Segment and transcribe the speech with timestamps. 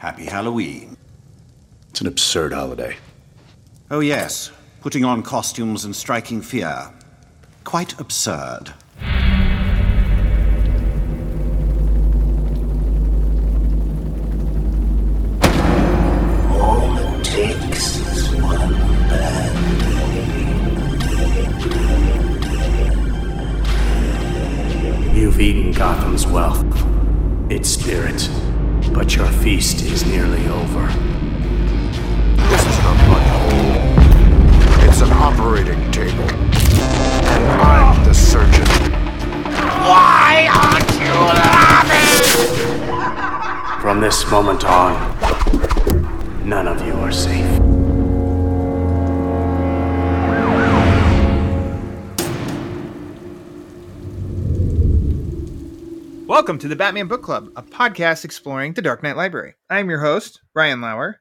[0.00, 0.96] Happy Halloween.
[1.90, 2.96] It's an absurd holiday.
[3.90, 4.50] Oh, yes.
[4.80, 6.90] Putting on costumes and striking fear.
[7.64, 8.72] Quite absurd.
[16.48, 18.72] All it takes is one
[19.10, 19.56] bad
[25.14, 26.64] You've eaten Gotham's wealth,
[27.50, 28.30] its spirit,
[28.92, 30.86] but your feast is nearly over.
[32.48, 34.88] This isn't a mud hole.
[34.88, 36.28] It's an operating table.
[36.28, 38.66] And I'm the surgeon.
[39.86, 42.10] Why aren't you laughing?
[43.80, 44.94] From this moment on,
[46.48, 47.79] none of you are safe.
[56.40, 59.56] Welcome to the Batman Book Club, a podcast exploring the Dark Knight Library.
[59.68, 61.20] I'm your host, Ryan Lauer.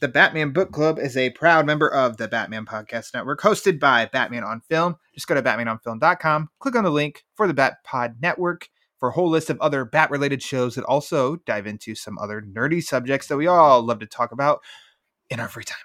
[0.00, 4.08] The Batman Book Club is a proud member of the Batman Podcast Network, hosted by
[4.10, 4.96] Batman on Film.
[5.12, 9.12] Just go to batmanonfilm.com, click on the link for the Bat Pod Network for a
[9.12, 13.26] whole list of other bat related shows that also dive into some other nerdy subjects
[13.26, 14.60] that we all love to talk about
[15.28, 15.76] in our free time.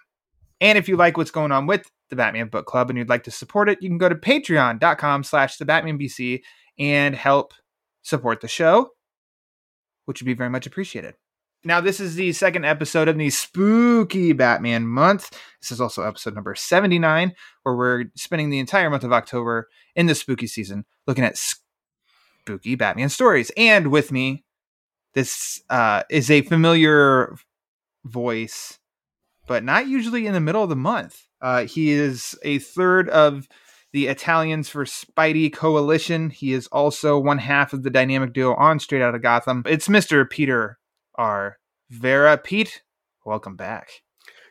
[0.62, 3.26] And if you like what's going on with the Batman Book Club and you'd like
[3.26, 6.44] to support it, you can go to patreon.com slash the Batman BC
[6.78, 7.52] and help
[8.10, 8.92] support the show,
[10.06, 11.16] which would be very much appreciated.
[11.64, 15.30] Now, this is the second episode of the spooky Batman month.
[15.62, 20.06] This is also episode number 79, where we're spending the entire month of October in
[20.06, 23.52] the spooky season looking at spooky Batman stories.
[23.58, 24.46] And with me,
[25.14, 27.36] this uh, is a familiar
[28.06, 28.80] voice,
[29.46, 31.26] but not usually in the middle of the month.
[31.42, 33.50] Uh, he is a third of
[33.92, 36.30] the Italians for Spidey Coalition.
[36.30, 39.64] He is also one half of the dynamic duo on Straight Out of Gotham.
[39.66, 40.30] It's Mr.
[40.30, 40.78] Peter
[41.16, 41.58] R.
[41.90, 42.38] Verra.
[42.38, 42.84] Pete,
[43.26, 43.90] welcome back.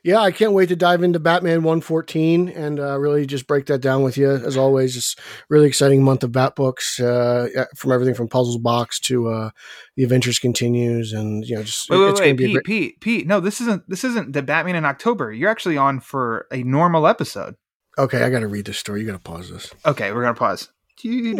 [0.05, 3.81] Yeah, I can't wait to dive into Batman 114 and uh, really just break that
[3.81, 4.31] down with you.
[4.31, 5.19] As always, just
[5.51, 9.51] really exciting month of Bat books, uh, from everything from Puzzles Box to uh,
[9.97, 12.55] The Adventures Continues, and you know, just Wait, wait, it's wait, going to be Pete,
[12.55, 12.65] great.
[12.65, 13.27] Pete, Pete.
[13.27, 13.89] No, this isn't.
[13.89, 15.33] This isn't the Batman in October.
[15.33, 17.57] You're actually on for a normal episode.
[17.99, 19.01] Okay, I got to read this story.
[19.01, 19.73] You got to pause this.
[19.85, 20.69] Okay, we're gonna pause.
[21.01, 21.35] Pete,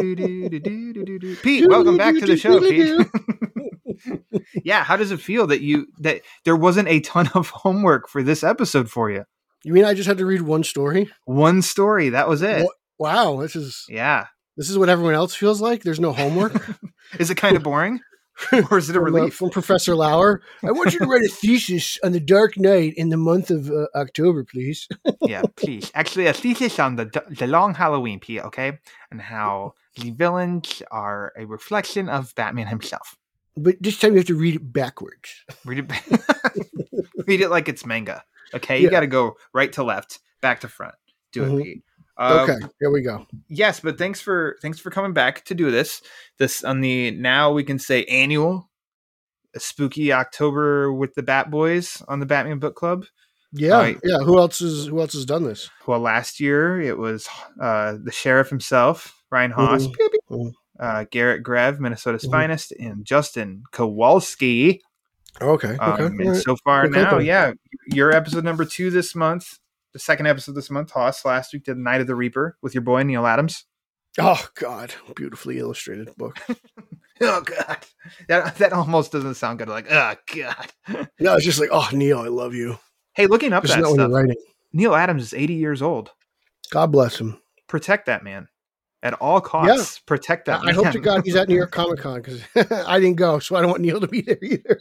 [1.69, 3.07] welcome back to the show, Pete.
[4.65, 8.23] yeah, how does it feel that you that there wasn't a ton of homework for
[8.23, 9.25] this episode for you?
[9.65, 11.11] You mean I just had to read one story?
[11.25, 12.69] One story, that was it.
[12.99, 14.27] Wow, this is Yeah.
[14.57, 15.83] this is what everyone else feels like.
[15.83, 16.69] There's no homework.
[17.19, 18.01] Is it kind of boring?
[18.71, 19.35] or is it a from, uh, relief?
[19.35, 20.43] from Professor Lauer.
[20.63, 23.71] I want you to write a thesis on the Dark Knight in the month of
[23.71, 24.89] uh, October, please.
[25.23, 25.91] yeah, please.
[25.95, 28.79] Actually, a thesis on the the long Halloween, Pete, okay?
[29.11, 33.17] And how the villains are a reflection of Batman himself.
[33.57, 35.45] But this time you have to read it backwards.
[35.65, 35.91] Read it
[37.27, 38.23] Read it like it's manga.
[38.55, 38.91] Okay, you Yeah.
[38.91, 40.95] got to go right to left, back to front.
[41.33, 41.63] Do it, Mhm.
[41.65, 41.83] Pete.
[42.19, 43.27] Um, okay, here we go.
[43.49, 46.03] yes but thanks for thanks for coming back to do this
[46.39, 48.69] this on the now we can say annual
[49.57, 53.05] spooky october with the bat boys on the batman book club
[53.53, 53.99] Yeah, Right.
[54.05, 54.19] yeah.
[54.19, 55.71] Who else is who else has done this?
[55.87, 57.29] well last year it was
[57.61, 59.95] uh the sheriff himself ryan haas Mhm.
[59.95, 60.21] Pew, pew.
[60.37, 60.53] Mhm.
[60.81, 62.31] uh garrett grev minnesota's Mhm.
[62.33, 64.83] finest and justin kowalski
[65.41, 65.79] Okay, okay.
[65.79, 67.53] um, and so far now yeah
[67.87, 69.59] your episode number two this month
[69.93, 72.83] the second episode this month haas last week did night of the reaper with your
[72.83, 73.65] boy neal adams
[74.21, 76.39] Oh God, beautifully illustrated book.
[77.21, 77.79] Oh god,
[78.29, 79.69] that that almost doesn't sound good.
[79.69, 80.73] Like, oh god.
[81.19, 82.79] No, it's just like, oh Neal, I love you.
[83.15, 84.15] Hey, looking up Just that not when you're stuff.
[84.17, 84.37] writing.
[84.73, 86.13] Neal Adams is 80 years old.
[86.71, 87.41] God bless him.
[87.67, 88.47] Protect that man
[89.03, 89.99] at all costs.
[89.99, 90.61] Protect that.
[90.65, 92.41] I, I hope to God he's at New York Comic Con because
[92.87, 94.81] I didn't go, so I don't want Neal to be there either.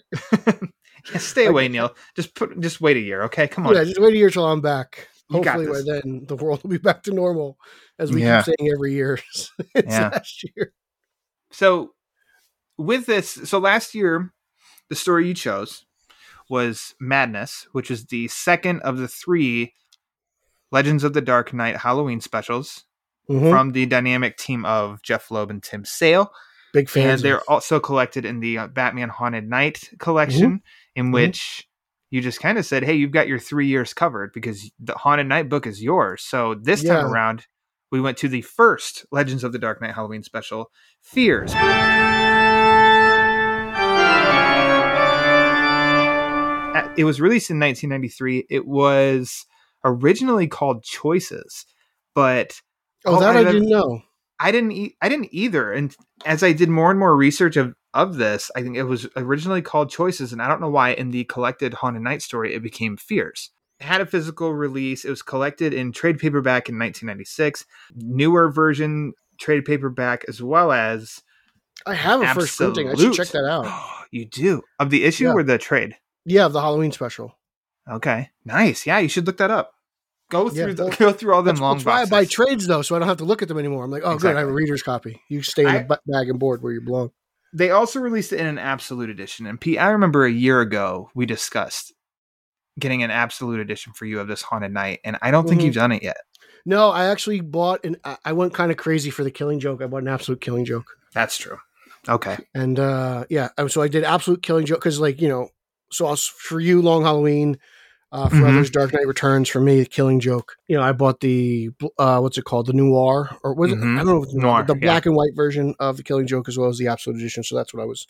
[1.12, 1.96] Yeah, stay away, Neal.
[2.16, 2.60] Just put.
[2.60, 3.48] Just wait a year, okay?
[3.48, 3.76] Come on.
[3.76, 5.08] Yeah, just wait a year till I'm back.
[5.30, 7.58] You Hopefully by then the world will be back to normal,
[8.00, 8.42] as we Yeah.
[8.44, 9.20] keep saying every year.
[9.32, 10.10] since Yeah.
[10.10, 10.74] last year.
[11.52, 11.92] So,
[12.78, 14.34] with this, so last year,
[14.90, 15.86] the story you chose
[16.50, 19.74] was Madness, which is the second of the three
[20.72, 22.84] Legends of the Dark Knight Halloween specials
[23.30, 23.50] Mhm.
[23.50, 26.32] from the dynamic team of Jeph Loeb and Tim Sale.
[26.74, 27.22] Big and fans.
[27.22, 30.62] they're of- also collected in the uh, Batman Haunted Night collection,
[30.98, 31.14] in Mhm.
[31.14, 31.68] which
[32.10, 35.28] you just kind of said, "Hey, you've got your three years covered because the Haunted
[35.28, 37.46] Night book is yours." So this time around,
[37.92, 40.72] we went to the first Legends of the Dark Knight Halloween special,
[41.02, 41.54] Fears.
[46.96, 48.48] It was released in 1993.
[48.50, 49.46] It was
[49.84, 51.66] originally called Choices,
[52.16, 52.60] but
[53.06, 54.02] oh, that I I've didn't know.
[54.40, 55.72] I didn't e- I didn't either.
[55.72, 55.96] And
[56.26, 59.62] as I did more and more research of of this, I think it was originally
[59.62, 62.98] called Choices, and I don't know why in the collected Haunted Night story it became
[62.98, 63.52] Fears.
[63.80, 65.06] It had a physical release.
[65.06, 71.22] It was collected in trade paperback in 1996, newer version trade paperback, as well as
[71.86, 72.90] I have a first printing.
[72.90, 73.68] I should check that out.
[74.12, 75.34] you do of the issue Yeah.
[75.34, 75.96] or the trade?
[76.26, 77.38] Yeah, the Halloween special.
[77.90, 78.86] Okay, nice.
[78.86, 79.72] Yeah, you should look that up.
[80.30, 82.26] Go Yeah, through the, well, go through all them That's, long that's why I buy
[82.26, 83.86] trades though, so I don't have to look at them anymore.
[83.86, 85.22] I'm like, oh, good, I have a reader's copy.
[85.30, 87.12] You stay in I- the bag and board where you belong.
[87.58, 89.46] They also released it in an absolute edition.
[89.48, 91.94] And Pete, I remember a year ago we discussed
[92.80, 95.66] getting an absolute edition for you of this haunted night, and I don't think Mhm.
[95.66, 96.18] you've done it yet.
[96.66, 97.98] No, I actually bought an.
[98.04, 99.82] I- I went kind of crazy for the Killing Joke.
[99.82, 101.58] I bought an absolute Killing Joke, That's true.
[102.08, 102.38] Okay.
[102.54, 105.50] and uh yeah, so I did absolute Killing Joke because, like, you know,
[105.92, 107.58] so I was, for you, Long Halloween.
[108.10, 108.48] Uh, for Mhm.
[108.48, 109.50] others, Dark Knight Returns.
[109.50, 110.56] For me, Killing Joke.
[110.68, 113.80] You know, I bought the uh, what's it called, the Noir, or was it?
[113.80, 113.96] Mhm.
[113.96, 114.80] I don't know, if it's noir, the yeah.
[114.80, 117.44] black and white version of the Killing Joke as well as the Absolute Edition.
[117.44, 118.08] So that's what I was.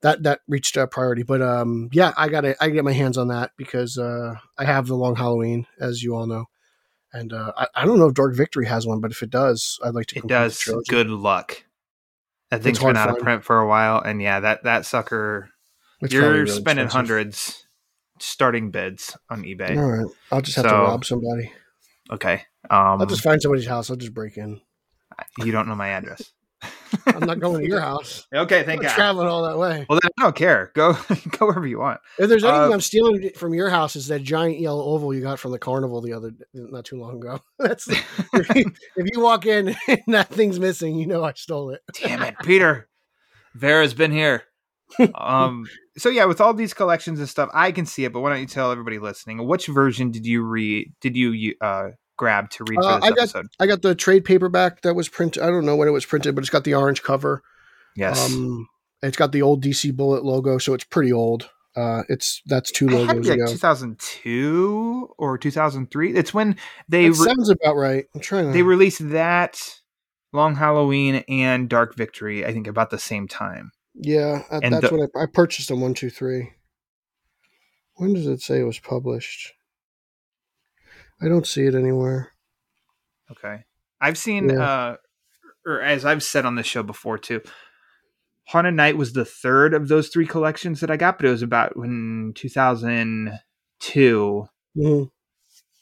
[0.00, 3.28] That that reached a priority, but um, yeah, I got I get my hands on
[3.28, 6.46] that because uh, I have the Long Halloween, as you all know,
[7.12, 9.78] and uh, I, I don't know if Dark Victory has one, but if it does,
[9.84, 10.18] I'd like to.
[10.20, 10.66] It does.
[10.88, 11.64] Good luck.
[12.50, 15.50] That thing's been out of print for a while, and yeah, that that sucker.
[16.00, 16.92] It's you're really spending expensive.
[16.92, 17.67] hundreds
[18.22, 19.76] starting bids on eBay.
[19.76, 21.52] All right, I'll just have to rob somebody.
[22.10, 22.42] Okay.
[22.70, 23.90] Um, I'll just find somebody's house.
[23.90, 24.60] I'll just break in.
[25.38, 26.32] you don't know my address.
[27.06, 28.26] I'm not going to your house.
[28.34, 28.94] Okay, thank God.
[28.94, 29.86] traveling all that way.
[29.88, 30.72] Well, then I don't care.
[30.74, 30.92] Go
[31.38, 32.00] go wherever you want.
[32.18, 35.20] If there's anything Uh, I'm stealing from your house, is that giant yellow oval you
[35.20, 37.40] got from the carnival the other not too long ago.
[37.58, 41.70] That's if you, if you walk in and that thing's missing, you know I stole
[41.70, 41.82] it.
[41.92, 42.88] Damn it, Peter.
[43.54, 44.42] Verra's been here.
[45.14, 45.66] Um.
[45.96, 48.12] So yeah, with all these collections and stuff, I can see it.
[48.12, 50.92] But why don't you tell everybody listening which version did you read?
[51.00, 53.46] Did you uh grab to read Uh, this I got- episode?
[53.60, 55.42] I got the trade paperback that was printed.
[55.42, 57.42] I don't know when it was printed, but it's got the orange cover.
[57.96, 58.32] Yes.
[58.34, 58.66] Um,
[59.02, 61.48] it's got the old DC Bullet logo, so it's pretty old.
[61.76, 63.46] Uh, it's that's two had logos like ago.
[63.46, 66.14] 2002 or 2003.
[66.14, 66.56] It's when
[66.88, 68.06] they It re- sounds about right.
[68.14, 68.52] I'm trying to.
[68.52, 69.60] they released that
[70.32, 72.44] Long Halloween and Dark Victory.
[72.44, 73.70] I think about the same time.
[73.94, 75.80] Yeah, and that's the- what I, I purchased them.
[75.80, 76.52] One, two, three.
[77.96, 79.52] When does it say it was published?
[81.20, 82.30] I don't see it anywhere.
[83.30, 83.64] Okay.
[84.00, 84.62] I've seen Yeah.
[84.62, 84.96] uh
[85.66, 87.42] or as I've said on this show before too.
[88.46, 91.42] Haunted Night was the third of those three collections that I got, but it was
[91.42, 95.10] about when 2002 Mhm.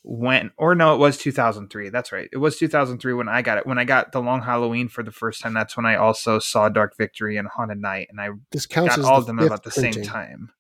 [0.08, 1.88] When or no, it was 2003.
[1.91, 2.29] That's right.
[2.32, 3.67] It was 2003 when I got it.
[3.67, 6.69] When I got the Long Halloween for the first time, that's when I also saw
[6.69, 9.38] Dark Victory and Haunted Night and I This counts got as all the of them
[9.38, 10.53] fifth about the same time.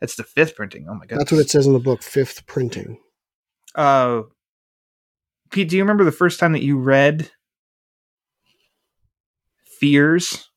[0.00, 0.86] It's the fifth printing.
[0.88, 2.02] Oh my god That's what it says in the book.
[2.02, 3.00] Fifth printing.
[3.74, 4.22] Uh,
[5.50, 7.30] Pete, do you remember the first time that you read
[9.64, 10.48] Fears?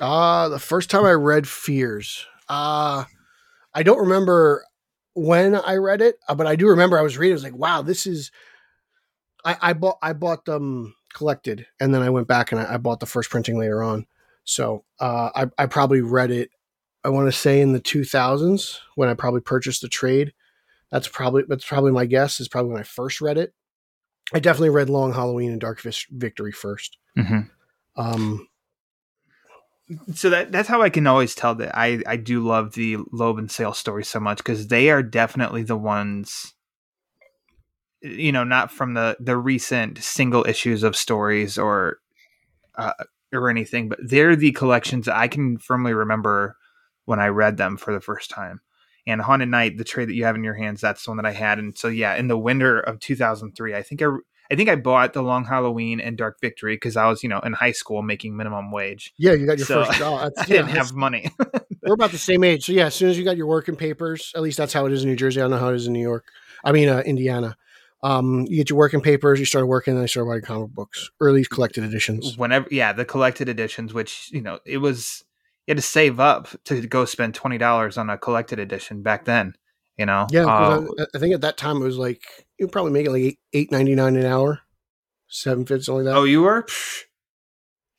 [0.00, 2.24] Uh the first time I read Fears.
[2.48, 3.04] Uh
[3.74, 4.64] I don't remember
[5.14, 7.32] when I read it, uh, but I do remember I was reading.
[7.32, 8.30] I was like, "Wow, this is."
[9.44, 12.76] I, I bought I bought them collected, and then I went back and I, I
[12.76, 14.06] bought the first printing later on.
[14.44, 16.50] So uh, I I probably read it.
[17.04, 20.32] I want to say in the two thousands when I probably purchased the trade.
[20.90, 22.40] That's probably that's probably my guess.
[22.40, 23.54] Is probably when I first read it.
[24.32, 26.96] I definitely read Long Halloween and Dark Victory first.
[27.16, 27.40] Mm-hmm.
[27.96, 28.48] Um,
[30.14, 33.38] So that that's how I can always tell that I I do love the Loeb
[33.38, 36.54] and Sale stories so much because they are definitely the ones.
[38.00, 41.98] You know, not from the the recent single issues of stories or
[42.76, 42.92] uh,
[43.32, 46.56] or anything, but they're the collections I can firmly remember
[47.04, 48.60] when I read them for the first time.
[49.06, 51.26] And Haunted Night, the trade that you have in your hands, that's the one that
[51.26, 51.58] I had.
[51.58, 54.06] And so, yeah, in the winter of 2003, I think I,
[54.50, 57.40] I think I bought the Long Halloween and Dark Victory because I was, you know,
[57.40, 59.12] in high school making minimum wage.
[59.16, 60.32] yeah, you got your So, first job.
[60.38, 61.30] I didn't yeah, have money.
[61.82, 62.66] We're about the same age.
[62.66, 64.92] So yeah, as soon as you got your working papers, at least that's how it
[64.92, 65.40] is in New Jersey.
[65.40, 66.24] I don't know how it is in New York.
[66.62, 67.56] I mean, uh, Indiana.
[68.02, 70.70] Um, you get your working papers, you started working, and then you started writing comic
[70.70, 72.36] books, or at least collected editions.
[72.36, 75.24] Whenever, yeah, the collected editions, which you know, it was
[75.66, 79.24] you had to save up to go spend twenty dollars on a collected edition back
[79.24, 79.54] then.
[79.96, 82.22] You know, yeah Uh, I, I think at that time it was like
[82.58, 84.60] you probably make it like eight eight ninety nine an hour,
[85.28, 86.66] seven fifty something like that oh, you were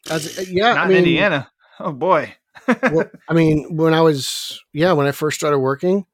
[0.10, 1.52] As, uh, yeah, not I mean, in Indiana.
[1.80, 2.36] Oh boy.
[2.68, 6.06] well, I mean, when I was yeah, when I first started working,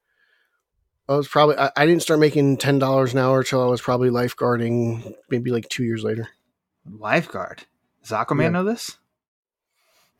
[1.10, 3.82] I was probably I, I didn't start making ten dollars an hour until I was
[3.82, 6.30] probably lifeguarding, maybe like two years later.
[6.86, 7.64] Lifeguard.
[8.04, 8.50] Does Aquaman Yeah.
[8.50, 8.98] know this?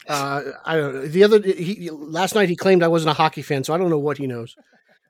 [0.08, 1.08] Uh, I don't know.
[1.08, 3.90] The other he last night he claimed I wasn't a hockey fan, so I don't
[3.92, 4.56] know what he knows.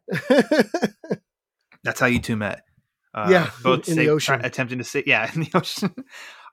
[1.84, 2.63] That's how you two met.
[3.13, 4.39] Uh, Yeah, both in the ocean.
[4.39, 5.93] try- attempting to say, yeah, in the ocean.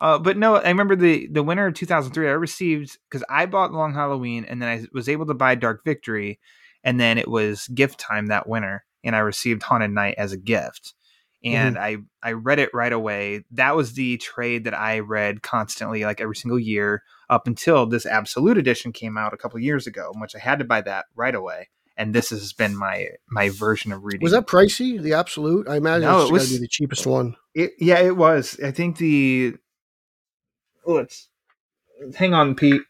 [0.01, 2.29] Uh, but no, I remember the the winter of 2003.
[2.29, 5.85] I received because I bought Long Halloween, and then I was able to buy Dark
[5.85, 6.39] Victory,
[6.85, 10.37] and then it was gift time that winter, and I received Haunted Night as a
[10.39, 10.95] gift,
[11.45, 11.83] and Mm-hmm.
[11.83, 13.45] I I read it right away.
[13.53, 18.07] That was the trade that I read constantly, like every single year, up until this
[18.07, 21.07] Absolute Edition came out a couple years ago, in which I had to buy that
[21.17, 21.69] right away.
[22.01, 24.23] And this has been my my version of reading.
[24.23, 25.03] Was that pricey?
[25.03, 25.69] The absolute?
[25.69, 27.35] I imagine No, it's it to was- be the cheapest one.
[27.55, 28.59] It, yeah, it was.
[28.65, 29.55] I think the.
[30.87, 31.29] Oh, it's.
[32.17, 32.83] Hang on, Pete.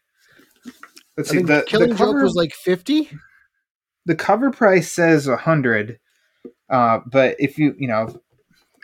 [1.17, 1.41] Let's I see.
[1.41, 3.09] The, Killing the cover, Joke was like fifty.
[4.05, 5.99] the cover price says a hundred,
[6.69, 8.21] uh, but if you you know,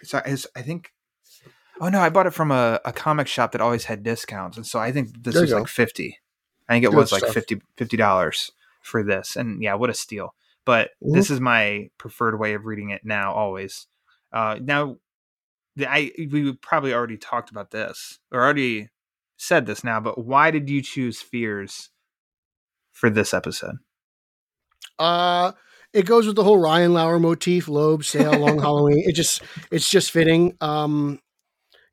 [0.03, 0.89] so it's, I think.
[1.79, 4.65] Oh no, I bought it from a, a comic shop that always had discounts, and
[4.65, 5.59] so I think this There you was go.
[5.59, 6.17] like fifty.
[6.67, 7.45] I think it Good was like stuff.
[7.77, 8.51] 50 dollars
[8.85, 10.35] for this, and yeah, what a steal!
[10.65, 11.13] But Mhm.
[11.13, 13.87] this is my preferred way of reading it now, always.
[14.31, 14.97] Uh, now,
[15.79, 18.89] I we probably already talked about this or already
[19.37, 21.89] said this now, but why did you choose Fears
[22.91, 23.75] for this episode?
[24.99, 25.51] Uh
[25.93, 29.03] it goes with the whole Ryan Lauer motif, Loeb, Sale, Long Halloween.
[29.05, 30.55] It just it's just fitting.
[30.61, 31.19] Um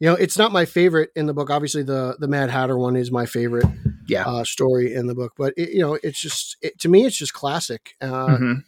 [0.00, 1.50] you know, it's not my favorite in the book.
[1.50, 3.66] Obviously, the the Mad Hatter one is my favorite
[4.08, 4.24] Yeah.
[4.26, 5.32] uh, story in the book.
[5.36, 7.94] But it, you know, it's just it, to me, it's just classic.
[8.00, 8.64] Uh, Mhm.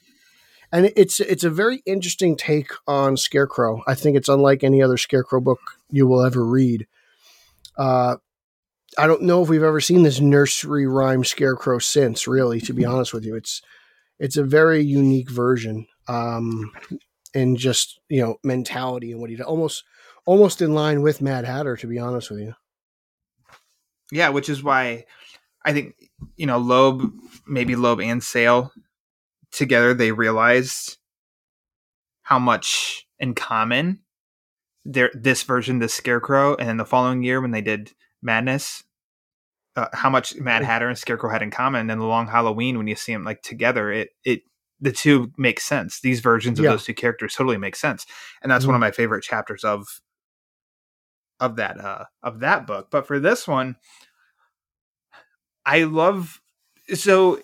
[0.72, 3.82] and it's it's a very interesting take on Scarecrow.
[3.86, 5.60] I think it's unlike any other Scarecrow book
[5.90, 6.86] you will ever read.
[7.76, 8.16] Uh,
[8.96, 12.28] I don't know if we've ever seen this nursery rhyme Scarecrow since.
[12.28, 13.60] Really, to be honest with you, it's
[14.20, 16.70] it's a very unique version, um,
[17.34, 19.44] and just you know mentality and what he did.
[19.46, 19.82] Almost
[20.26, 21.76] almost in line with Mad Hatter.
[21.76, 22.54] To be honest with you,
[24.10, 25.04] Yeah, which is why
[25.64, 25.94] I think
[26.36, 27.10] you know Loeb,
[27.46, 28.72] maybe Loeb and Sale
[29.52, 30.98] together, they realized
[32.22, 34.00] how much in common
[34.84, 37.92] their this version, this Scarecrow, and then the following year when they did
[38.22, 38.84] Madness,
[39.76, 41.80] uh, how much Mad Hatter and Scarecrow had in common.
[41.82, 44.42] And then the Long Halloween, when you see them like together, it it
[44.80, 46.00] the two make sense.
[46.00, 46.72] These versions of Yeah.
[46.72, 48.04] those two characters totally make sense,
[48.42, 50.00] and that's one of my favorite chapters of
[51.40, 52.88] of that uh of that book.
[52.90, 53.76] But for this one,
[55.66, 56.40] I love
[56.94, 57.40] so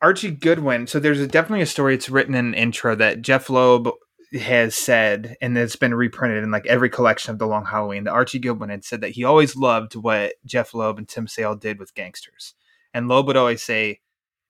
[0.00, 0.86] Archie Goodwin.
[0.86, 1.94] So there's a, definitely a story.
[1.94, 3.90] It's written in an intro that Jeph Loeb
[4.38, 8.04] has said, and it's been reprinted in like every collection of the Long Halloween.
[8.04, 11.56] That Archie Goodwin had said that he always loved what Jeph Loeb and Tim Sale
[11.56, 12.54] did with gangsters,
[12.92, 14.00] and Loeb would always say,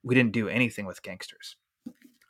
[0.02, 1.56] "We didn't do anything with gangsters."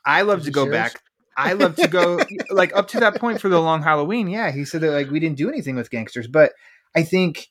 [0.04, 0.92] I love to go serious?
[0.92, 1.02] back.
[1.36, 4.28] I love to go like up to that point for the Long Halloween.
[4.28, 6.52] Yeah, he said that like we didn't do anything with gangsters, but
[6.94, 7.48] I think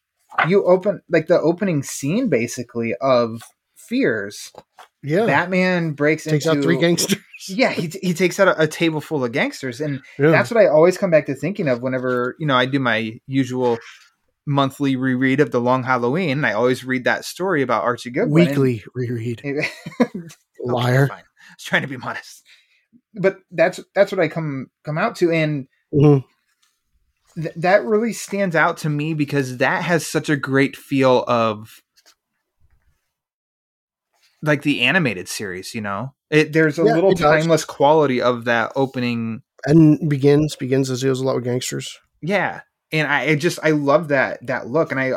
[0.48, 3.42] you open like the opening scene basically of
[3.76, 4.52] Fears.
[5.04, 7.20] yeah, Batman breaks takes into out three gangsters.
[7.48, 10.32] yeah, he, he takes out a, a table full of gangsters, and Yeah.
[10.32, 13.20] that's what I always come back to thinking of whenever you know I do my
[13.28, 13.78] usual
[14.48, 16.44] monthly reread of the Long Halloween.
[16.46, 18.48] I always read that story about Archie Goodwin.
[18.48, 19.42] Weekly reread.
[20.02, 21.08] Okay, Liar.
[21.08, 21.20] fine.
[21.20, 22.44] I was trying to be modest,
[23.16, 26.24] but that's that's what I come come out to, and Mhm.
[27.36, 31.82] th- that really stands out to me because that has such a great feel of
[34.42, 35.74] like the animated series.
[35.74, 37.30] You know, it, there's a Yeah, little it does.
[37.30, 41.98] timeless quality of that opening And begins begins as deals a lot with gangsters.
[42.22, 45.14] Yeah, and I, I just I love that that look, and I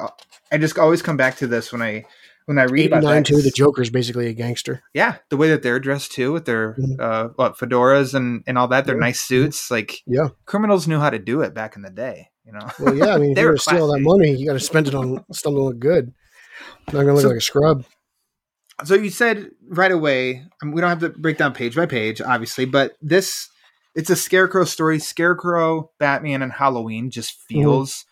[0.50, 2.04] I just always come back to this when I
[2.48, 3.26] when I read about nine that.
[3.26, 3.42] too.
[3.42, 4.82] The Joker's basically a gangster.
[4.94, 6.98] yeah, the way that they're dressed too, with their Mhm.
[7.00, 9.00] uh what fedoras and and all that, their Yeah.
[9.00, 9.70] nice suits.
[9.70, 10.28] Like Yeah.
[10.46, 12.28] criminals knew how to do it back in the day.
[12.46, 13.14] You know, Well, yeah.
[13.14, 14.94] I mean, if They you're were gonna steal that money, you got to spend it
[14.94, 16.12] on something to look good.
[16.88, 17.84] Not gonna look So- like a scrub.
[18.84, 21.84] so you said right away I mean, we don't have to break down page by
[21.86, 23.48] page obviously but this
[23.96, 28.04] it's a scarecrow story scarecrow batman and halloween just feels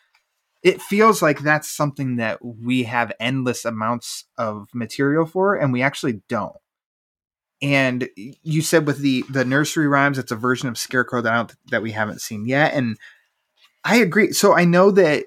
[0.62, 5.82] it feels like that's something that we have endless amounts of material for and we
[5.82, 6.56] actually don't.
[7.62, 11.54] And you said with the the nursery rhymes it's a version of scarecrow that I
[11.70, 12.98] that we haven't seen yet and
[13.84, 14.32] i agree.
[14.32, 15.25] So i know that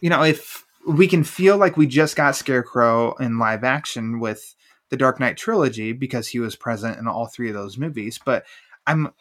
[0.00, 4.54] you know if we can feel like we just got scarecrow in live action with
[4.90, 8.44] the dark knight trilogy because he was present in all three of those movies but
[8.86, 9.12] i'm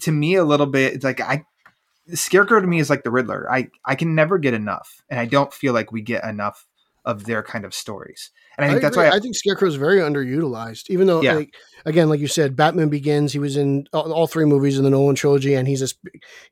[0.00, 1.44] to me a little bit it's like i
[2.12, 5.24] scarecrow to me is like the riddler i i can never get enough and i
[5.24, 6.66] don't feel like we get enough
[7.06, 9.08] of their kind of stories and i think that's agree.
[9.08, 10.88] why I think Scarecrow is very underutilized.
[10.90, 11.34] Even though, Yeah.
[11.34, 13.32] like, again, like you said, Batman Begins.
[13.32, 15.88] He was in all, all three movies in the Nolan trilogy, and he's a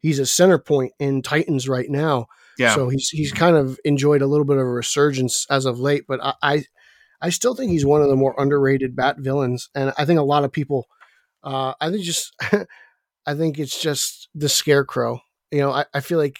[0.00, 2.26] he's a center point in Titans right now.
[2.58, 5.78] yeah So he's he's kind of enjoyed a little bit of a resurgence as of
[5.78, 6.64] late, but I I,
[7.20, 10.24] I still think he's one of the more underrated Bat villains, and I think a
[10.24, 10.86] lot of people,
[11.44, 12.34] uh, I think just
[13.26, 15.20] I think it's just the scarecrow.
[15.52, 16.38] You know, I, I feel like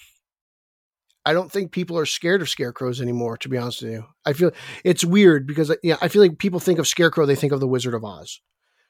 [1.25, 3.37] I don't think people are scared of scarecrows anymore.
[3.37, 4.51] To be honest with you, I feel
[4.85, 7.69] it's weird because yeah, I feel like people think of scarecrow, they think of the
[7.69, 8.41] Wizard of Oz.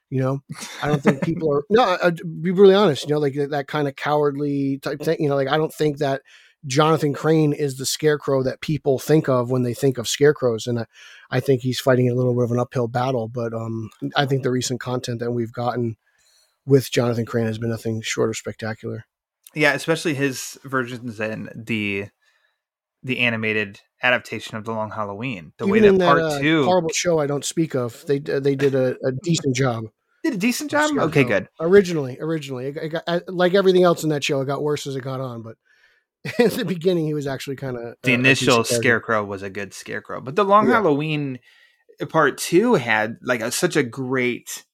[0.08, 0.42] You know,
[0.82, 1.82] I don't think people are no.
[1.82, 3.08] I, be really honest.
[3.08, 5.16] You know, like that, that kind of cowardly type thing.
[5.20, 6.22] You know, like I don't think that
[6.66, 10.80] Jonathan Crane is the scarecrow that people think of when they think of scarecrows, and
[10.80, 10.86] I,
[11.30, 13.26] I think he's fighting a little bit of an uphill battle.
[13.26, 15.96] But um, I think the recent content that we've gotten
[16.64, 19.06] with Jonathan Crane has been nothing short of spectacular.
[19.54, 22.08] Yeah, especially his versions in the
[23.02, 25.52] the animated adaptation of the Long Halloween.
[25.58, 28.16] The Even way that in part uh, two horrible show I don't speak of, they
[28.18, 29.84] uh, they did a, a decent job.
[30.22, 30.96] did a decent job.
[30.96, 31.48] Okay, good.
[31.60, 34.86] Originally, originally, it, it got, uh, like everything else in that show, it got worse
[34.86, 35.42] as it got on.
[35.42, 35.56] But
[36.38, 40.20] in the beginning, he was actually kind of The initial scarecrow was a good scarecrow,
[40.20, 40.74] but the Long Yeah.
[40.74, 41.40] Halloween
[42.08, 44.64] part two had like a, such a great.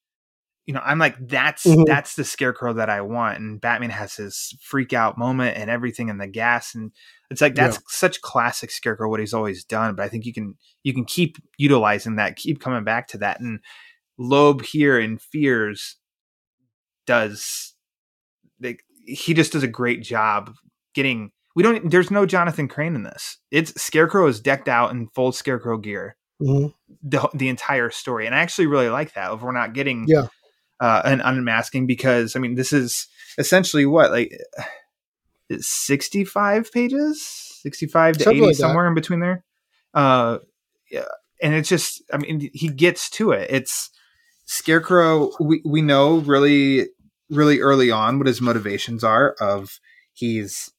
[0.68, 1.86] You know, I'm like that's Mhm.
[1.86, 6.10] that's the scarecrow that I want, and Batman has his freak out moment and everything
[6.10, 6.92] in the gas, and
[7.30, 9.94] it's like that's such classic scarecrow what he's always done.
[9.94, 13.40] But I think you can you can keep utilizing that, keep coming back to that,
[13.40, 13.60] and
[14.18, 15.96] Loeb here in Fears
[17.06, 17.74] does
[18.60, 20.54] like he just does a great job
[20.94, 23.38] getting we don't there's no Jonathan Crane in this.
[23.50, 26.74] It's Scarecrow is decked out in full Scarecrow gear Mhm.
[27.02, 29.32] the the entire story, and I actually really like that.
[29.32, 30.26] If we're not getting Yeah.
[30.80, 33.08] Uh, an unmasking, because I mean this is
[33.38, 34.32] essentially what like
[35.48, 37.26] it's sixty five pages,
[37.62, 39.44] sixty five to Something eighty like somewhere in between there.
[39.94, 40.38] Uh,
[40.90, 41.04] yeah,
[41.42, 43.50] and it's just I mean he gets to it.
[43.50, 43.90] It's
[44.44, 45.30] Scarecrow.
[45.40, 46.88] We we know really
[47.30, 49.36] really early on what his motivations are.
[49.40, 49.78] Of
[50.12, 50.70] he's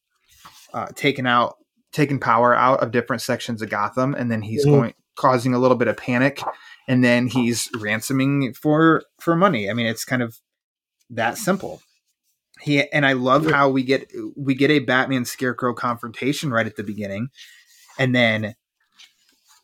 [0.73, 1.55] uh, taken out
[1.91, 4.71] taken power out of different sections of Gotham, and then he's Mhm.
[4.71, 6.41] going causing a little bit of panic,
[6.89, 9.69] and then he's ransoming for for money.
[9.69, 10.36] I mean, it's kind of
[11.12, 11.81] that simple.
[12.62, 16.75] He and I love how we get we get a Batman Scarecrow confrontation right at
[16.75, 17.29] the beginning,
[17.98, 18.55] and then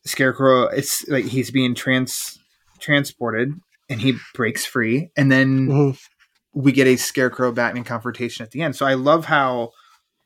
[0.06, 2.38] Scarecrow it's like he's being trans
[2.80, 3.54] transported
[3.90, 6.00] and he breaks free, and then Mhm.
[6.54, 8.76] we get a Scarecrow Batman confrontation at the end.
[8.76, 9.72] So I love how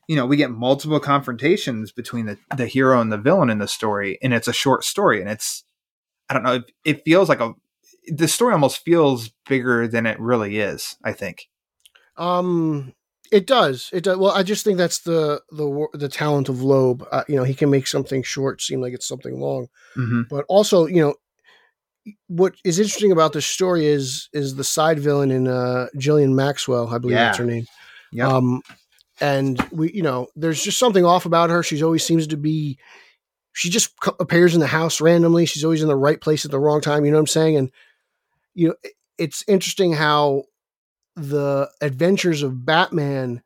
[0.06, 3.68] you know we get multiple confrontations between the the hero and the villain in the
[3.68, 5.64] story, and it's a short story, and it's
[6.30, 7.52] I don't know it, it feels like a
[8.06, 10.96] the story almost feels bigger than it really is.
[11.04, 11.48] I think.
[12.16, 12.94] Um,
[13.30, 13.90] it does.
[13.92, 14.16] It does.
[14.16, 17.06] Well, I just think that's the the the talent of Loeb.
[17.10, 19.68] Uh, you know, he can make something short seem like it's something long.
[19.96, 20.22] Mm-hmm.
[20.30, 21.14] But also, you know,
[22.28, 26.88] what is interesting about this story is is the side villain in uh Jillian Maxwell,
[26.88, 27.66] I believe that's her name.
[28.12, 28.28] Yep.
[28.28, 28.62] Um,
[29.20, 31.62] and we, you know, there's just something off about her.
[31.62, 32.78] She always seems to be.
[33.52, 35.46] She just appears in the house randomly.
[35.46, 37.04] She's always in the right place at the wrong time.
[37.04, 37.56] You know what I'm saying?
[37.56, 37.70] And
[38.54, 38.74] you know,
[39.18, 40.44] it's interesting how
[41.16, 43.42] the adventures of Batman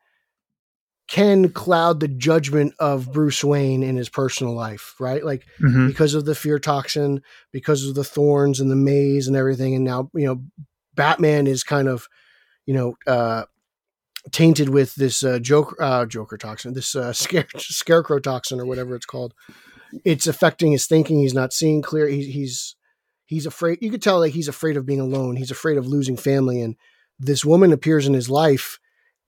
[1.07, 5.25] can cloud the judgment of Bruce Wayne in his personal life, right?
[5.25, 5.89] Like Mm-hmm.
[5.89, 9.75] because of the fear toxin, because of the thorns and the maze and everything.
[9.75, 10.43] And now, you know,
[10.95, 12.09] Batman is kind of,
[12.67, 13.45] you know, uh,
[14.33, 18.95] tainted with this uh, Joker, uh, Joker toxin, this uh, scare, scarecrow toxin or whatever
[18.95, 19.35] it's called.
[20.05, 21.19] It's affecting his thinking.
[21.19, 22.09] He's not seeing clear.
[22.09, 22.77] He, he's
[23.27, 23.79] he's afraid.
[23.81, 25.37] You could tell like he's afraid of being alone.
[25.37, 26.61] He's afraid of losing family.
[26.61, 26.77] And
[27.19, 28.79] this woman appears in his life,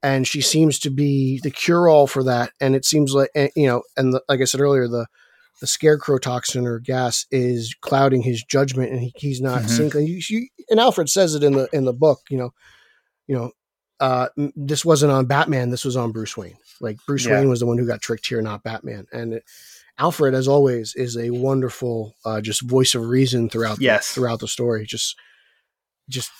[0.03, 2.51] and she seems to be the cure all for that.
[2.61, 5.07] And it seems like eh, you know, and the, like I said earlier, the
[5.61, 9.69] the scarecrow toxin or gas is clouding his judgment, and he, he's not Mhm.
[9.93, 10.07] seeing.
[10.07, 12.21] You, you, and Alfred says it in the in the book.
[12.29, 12.51] You know,
[13.27, 13.53] you know,
[14.01, 15.71] uh, this wasn't on Batman.
[15.71, 16.59] This was on Bruce Wayne.
[16.81, 17.39] Like Bruce Yeah.
[17.41, 19.07] Wayne was the one who got tricked here, not Batman.
[19.13, 19.45] And it,
[19.99, 24.09] Alfred, as always, is a wonderful uh, just voice of reason throughout Yes.
[24.09, 24.85] the, throughout the story.
[24.87, 25.17] Just
[26.09, 26.31] just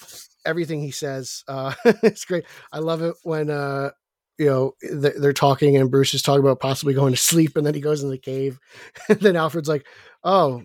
[0.45, 1.43] everything he says.
[1.49, 2.45] Uh, it's great.
[2.73, 3.91] I love it when uh,
[4.39, 7.67] you know they're, they're talking and Bruce is talking about possibly going to sleep, and
[7.67, 8.59] then he goes in the cave,
[9.09, 9.87] and then Alfred's like,
[10.25, 10.63] "Oh."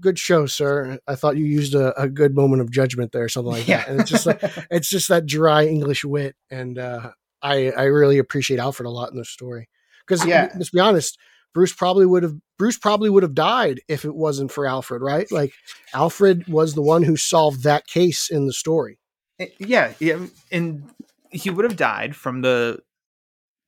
[0.00, 0.98] Good show, sir.
[1.06, 3.86] I thought you used a, a good moment of judgment there, or something like that.
[3.86, 8.18] And it's just like it's just that dry English wit, and uh, I I really
[8.18, 9.68] appreciate Alfred a lot in this story
[10.04, 10.48] because Yeah.
[10.56, 11.16] let's be honest,
[11.54, 15.30] Bruce probably would have Bruce probably would have died if it wasn't for Alfred, right?
[15.32, 15.52] Like
[15.94, 18.98] Alfred was the one who solved that case in the story.
[19.38, 20.18] Eh, yeah, yeah,
[20.50, 20.90] and
[21.30, 22.80] he would have died from the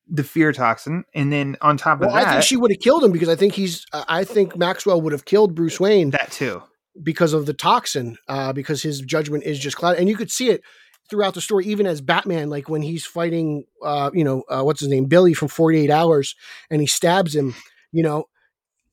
[0.09, 2.81] the fear toxin, and then on top of Well, that, I think she would have
[2.81, 6.31] killed him because I think he's I think Maxwell would have killed Bruce Wayne that
[6.31, 6.63] too.
[7.03, 10.51] because of the toxin, uh, because his judgment is just clouded, and you could see
[10.51, 10.63] it
[11.11, 14.81] throughout the story, even as Batman, like when he's fighting, uh, you know, uh, what's
[14.81, 16.35] his name, Billy from Forty Eight Hours,
[16.71, 17.55] and he stabs him,
[17.97, 18.27] you know,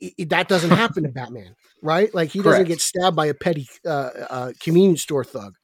[0.01, 2.13] i- i- that doesn't happen to Batman, right?
[2.13, 5.55] Like he doesn't get stabbed by a petty uh, uh, convenience store thug.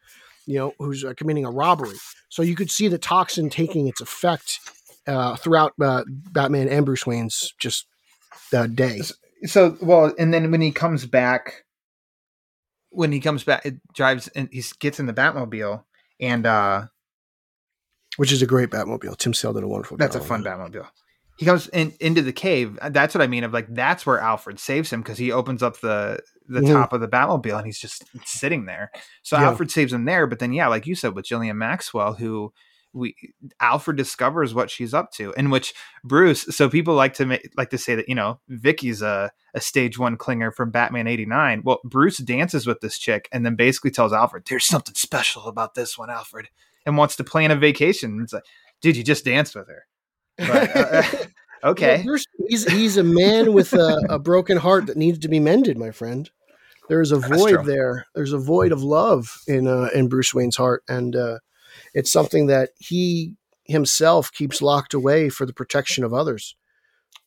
[0.45, 1.97] you know, who's uh, committing a robbery.
[2.29, 4.59] So you could see the toxin taking its effect
[5.07, 7.85] uh, throughout uh, Batman and Bruce Wayne's just
[8.53, 9.01] uh, day.
[9.45, 11.65] So well, and then when he comes back,
[12.89, 15.83] when he comes back, it drives and he gets in the Batmobile,
[16.19, 16.87] and uh
[18.17, 19.17] Which is a great Batmobile.
[19.17, 20.43] Tim Sale did a wonderful that's a fun.
[20.43, 20.87] Batmobile.
[21.39, 22.77] He comes in into the cave.
[22.91, 23.45] That's what I mean.
[23.45, 26.73] Of like that's where Alfred saves him because he opens up the the Mhm.
[26.73, 28.91] top of the Batmobile and he's just sitting there.
[29.23, 29.45] So Yeah.
[29.45, 30.27] Alfred saves him there.
[30.27, 32.51] But then yeah, like you said with Jillian Maxwell, who
[32.91, 33.15] we
[33.61, 35.73] Alfred discovers what she's up to, in which
[36.03, 36.41] Bruce.
[36.53, 39.97] So people like to make like to say that you know Vicky's a a stage
[39.97, 41.61] one clinger from Batman eighty nine.
[41.63, 45.75] Well, Bruce dances with this chick and then basically tells Alfred, "There's something special about
[45.75, 46.49] this one, Alfred,"
[46.85, 48.19] and wants to plan a vacation.
[48.23, 48.43] It's like,
[48.81, 49.85] dude, you just danced with her.
[50.39, 51.03] But, uh,
[51.63, 52.05] okay.
[52.47, 55.91] He's he's a man with a, a broken heart that needs to be mended, my
[55.91, 56.29] friend.
[56.87, 57.63] There's a That's void true.
[57.63, 58.07] there.
[58.15, 61.39] There's a void of love in uh, in Bruce Wayne's heart, and uh,
[61.93, 66.55] it's something that he himself keeps locked away for the protection of others.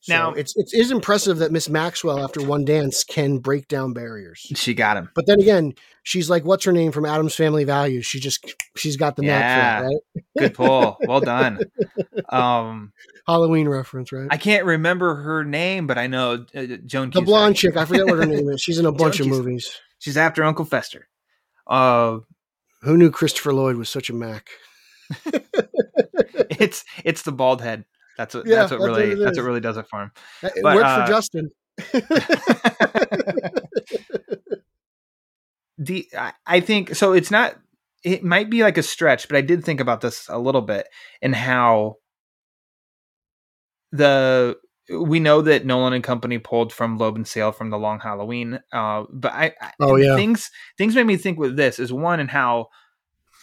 [0.00, 3.92] So Now- it's it is impressive that Miss Maxwell, after one dance, can break down
[3.92, 4.40] barriers.
[4.56, 5.08] She got him.
[5.14, 8.04] But then again, she's like, what's her name from Addams Family Values?
[8.04, 10.24] She just she's got the knack for it, right?
[10.38, 10.96] Good pull.
[11.06, 11.60] Well done.
[12.30, 12.92] Um,
[13.28, 14.26] Halloween reference, right?
[14.28, 17.10] I can't remember her name, but I know uh, Joan.
[17.10, 17.24] the Cusack.
[17.24, 18.60] blonde chick, I forget what her name is.
[18.60, 19.44] She's in a bunch of Cusack.
[19.44, 19.80] movies.
[20.00, 21.06] She's after Uncle Fester.
[21.64, 22.18] Uh,
[22.80, 24.48] Who knew Christopher Lloyd was such a Mac?
[26.50, 27.84] it's it's the bald head.
[28.18, 30.10] That's what Yeah, that's what that's really it that's what really does it for him.
[30.42, 31.50] It But, worked uh, for Justin.
[35.78, 37.12] the I, I think so.
[37.12, 37.56] It's not.
[38.04, 40.88] It might be like a stretch, but I did think about this a little bit
[41.22, 41.96] and how
[43.92, 44.56] the
[44.92, 48.58] we know that Nolan and company pulled from Loeb and Sale from the Long Halloween.
[48.72, 50.16] Uh, but I, I Oh, yeah.
[50.16, 52.66] things things made me think with this is one and how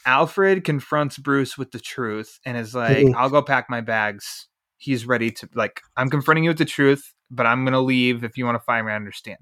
[0.05, 3.15] Alfred confronts Bruce with the truth and is like, Mhm.
[3.15, 4.47] "I'll go pack my bags."
[4.79, 8.37] He's ready to like, "I'm confronting you with the truth, but I'm gonna leave if
[8.37, 8.91] you want to fight me.
[8.91, 9.39] I understand."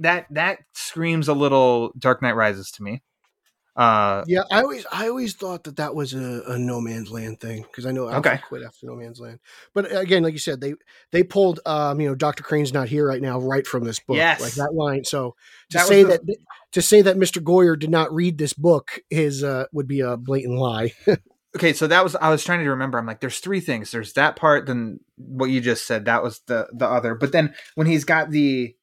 [0.00, 3.02] That that screams a little Dark Knight Rises to me.
[3.76, 7.40] Uh, Yeah, I always I always thought that that was a, a No Man's Land
[7.40, 8.38] thing because I know i Okay.
[8.46, 9.40] quit after No Man's Land.
[9.74, 10.74] But uh, again, like you said, they
[11.10, 14.16] they pulled um you know Doctor Crane's not here right now right from this book,
[14.18, 14.40] Yes.
[14.40, 15.04] like that line.
[15.04, 15.34] So
[15.70, 16.36] to That say the- that
[16.72, 17.42] to say that Mr.
[17.42, 20.92] Goyer did not read this book is uh would be a blatant lie.
[21.56, 22.98] okay so that was i was trying to remember.
[22.98, 23.90] I'm like there's three things.
[23.90, 27.14] There's that part then what you just said that was the the other.
[27.14, 28.74] But then when he's got the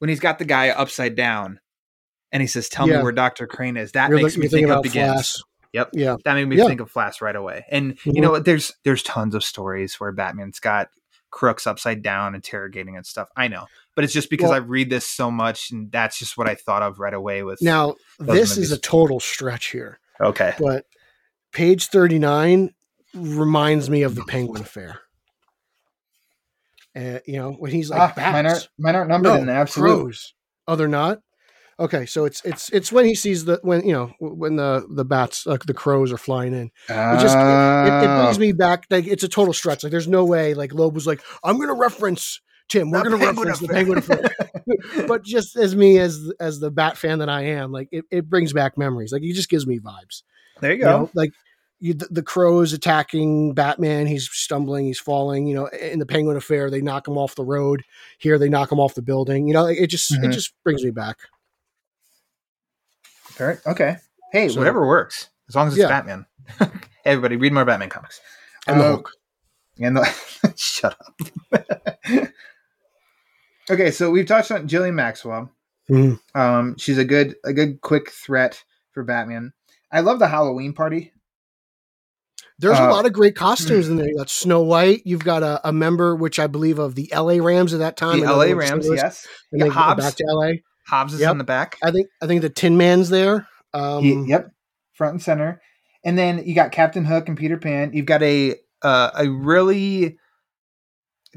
[0.00, 1.60] when he's got the guy upside down
[2.32, 2.98] and he says tell Yeah.
[2.98, 5.42] me where dr crane is that You're makes me think of begins.
[5.72, 5.90] Yep.
[5.92, 6.16] Yeah.
[6.24, 6.66] that made me Yeah.
[6.66, 7.64] think of flash right away.
[7.70, 8.14] And Mhm.
[8.14, 8.44] you know what?
[8.44, 10.88] There's there's tons of stories where batman's got
[11.30, 13.28] crooks upside down interrogating and stuff.
[13.36, 13.66] I know.
[13.96, 16.54] But it's just because Well- i read this so much and that's just what i
[16.54, 20.54] thought of right away with Now this is a total stretch here, okay.
[20.60, 20.86] But
[21.54, 22.74] page thirty nine
[23.14, 25.00] reminds me of the Penguin Affair.
[26.96, 28.52] Uh, you know when he's like Ah, mine bats.
[28.54, 30.34] aren't mine aren't numbered No, in there absolutely crows.
[30.68, 31.20] Oh, they're not.
[31.80, 35.04] Okay, so it's it's it's when he sees the when you know when the the
[35.04, 36.70] bats like the crows are flying in.
[36.88, 38.22] It just it, it Oh.
[38.22, 38.84] brings me back.
[38.90, 39.82] Like it's a total stretch.
[39.82, 40.54] Like there's no way.
[40.54, 42.92] Like Loeb was like, I'm going to reference Tim.
[42.92, 45.06] We're The going to Penguin reference the Penguin Affair.
[45.08, 48.30] but just as me as as the Bat fan that I am, like it, it
[48.30, 49.10] brings back memories.
[49.10, 50.22] Like he just gives me vibes.
[50.60, 51.30] There you You go know, like
[51.80, 54.06] you, the, the crows attacking Batman.
[54.06, 54.86] He's stumbling.
[54.86, 55.46] He's falling.
[55.46, 57.82] You know, in the Penguin Affair, they knock him off the road.
[58.18, 59.46] Here, they knock him off the building.
[59.48, 60.32] You know, it just it Mhm.
[60.32, 61.18] just brings me back.
[63.24, 63.96] Fair- Okay.
[64.32, 65.88] Hey, So- whatever works, as long as it's Yeah.
[65.88, 66.26] Batman.
[66.58, 66.68] hey,
[67.04, 68.20] everybody, read more Batman comics.
[68.66, 69.10] And the Uh, Hulk.
[69.80, 70.04] And the
[70.56, 71.20] shut up.
[73.70, 75.50] okay, so we've touched on Jillian Maxwell.
[75.90, 76.20] Mhm.
[76.34, 78.62] Um, she's a good, a good, quick threat
[78.92, 79.52] for Batman.
[79.94, 81.12] I love the Halloween party.
[82.58, 84.08] There's Uh, a lot of great costumes in there.
[84.08, 85.02] You got Snow White.
[85.04, 87.40] You've got a, a member, which I believe of the L.A.
[87.40, 88.20] Rams at that time.
[88.20, 88.86] The LA Rams.
[88.88, 89.26] Yes.
[89.52, 90.04] And Yeah, Hobbes.
[90.04, 90.62] back to L.A.
[90.86, 91.32] Hobbes is Yep.
[91.32, 91.78] in the back.
[91.82, 93.48] I think I think the Tin Man's there.
[93.72, 94.50] Um, He- yep,
[94.92, 95.60] front and center.
[96.04, 97.92] And then you got Captain Hook and Peter Pan.
[97.94, 100.18] You've got a uh, a really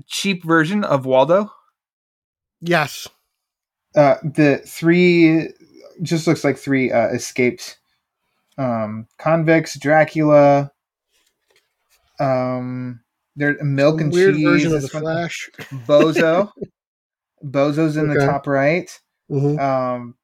[0.07, 1.51] cheap version of Waldo.
[2.61, 3.07] Yes.
[3.95, 5.47] uh the three
[6.03, 7.77] just looks like three uh escaped
[8.57, 10.71] um convicts dracula
[12.19, 12.99] um
[13.35, 15.49] there milk and Weird cheese version of the Flash.
[15.71, 16.51] bozo
[17.43, 19.59] bozo's in the top right Mhm.
[19.59, 20.15] um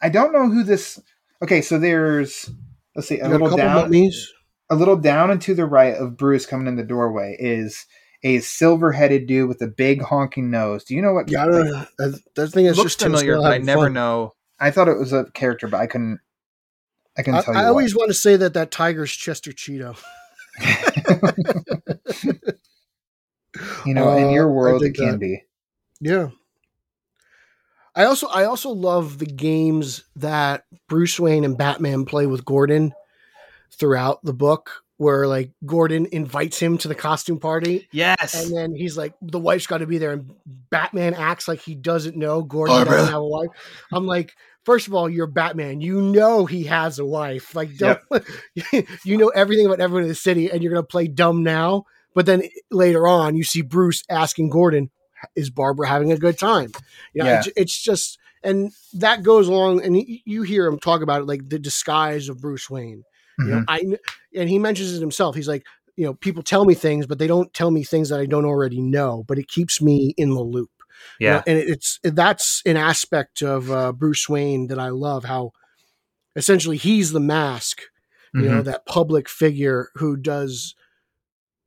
[0.00, 1.00] i don't know who this
[1.42, 2.50] okay so there's
[2.96, 4.32] let's see a got a little down mummies.
[4.70, 7.86] a little down and to the right of bruce coming in the doorway is
[8.24, 11.66] a silver-headed dude with a big honking nose do you know what Yeah, I don't
[11.70, 11.86] know.
[12.00, 13.92] I, I think it looks just familiar but i never fun.
[13.92, 16.18] know i thought it was a character but i couldn't
[17.18, 17.60] I can I, tell you.
[17.60, 17.68] I what.
[17.70, 19.98] always want to say that that tiger's Chester Cheeto.
[23.86, 25.20] you know, in Uh, your world, it can that.
[25.20, 25.42] be.
[26.00, 26.28] Yeah.
[27.94, 32.92] I also I also love the games that Bruce Wayne and Batman play with Gordon
[33.70, 38.34] throughout the book where like Gordon invites him to the costume party Yes.
[38.46, 40.32] and then he's like the wife's got to be there and
[40.70, 42.94] Batman acts like he doesn't know Gordon Barbara.
[42.96, 43.48] doesn't have a wife.
[43.92, 44.32] I'm like
[44.64, 45.80] First of all, you're Batman.
[45.80, 47.54] You know he has a wife.
[47.54, 47.98] Like, don't
[49.04, 51.84] you know everything about everyone in the city, and you're gonna play dumb now.
[52.14, 54.90] But then later on, you see Bruce asking Gordon,
[55.34, 56.70] "Is Barbara having a good time?"
[57.14, 57.38] You know, Yeah.
[57.38, 61.48] it's, it's just, and that goes along, and you hear him talk about it, like
[61.48, 63.02] the disguise of Bruce Wayne.
[63.38, 63.64] You know, Mhm.
[63.68, 63.82] I
[64.38, 65.34] and he mentions it himself.
[65.34, 65.64] He's like,
[65.96, 68.44] you know, people tell me things, but they don't tell me things that I don't
[68.44, 69.24] already know.
[69.26, 70.70] But it keeps me in the loop.
[71.18, 71.42] You know, yeah.
[71.46, 75.24] and it's that's an aspect of uh, Bruce Wayne that I love.
[75.24, 75.52] How
[76.36, 77.82] essentially he's the mask
[78.34, 78.64] you know Mhm.
[78.64, 80.74] that public figure who does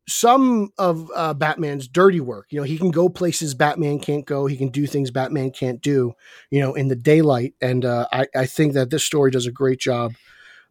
[0.07, 4.47] some of uh, batman's dirty work you know he can go places batman can't go
[4.47, 6.13] he can do things batman can't do
[6.49, 9.51] you know in the daylight and uh, I, I think that this story does a
[9.51, 10.13] great job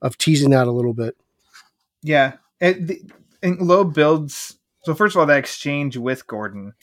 [0.03, 1.17] of teasing that a little bit
[2.03, 3.03] Yeah, it, the,
[3.43, 4.59] and Loeb builds.
[4.85, 6.75] So first of all, that exchange with Gordon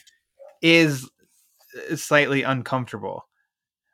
[0.62, 1.10] is
[1.96, 3.28] slightly uncomfortable.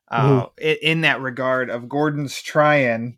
[0.09, 3.17] Uh, i- in that regard, of Gordon's trying,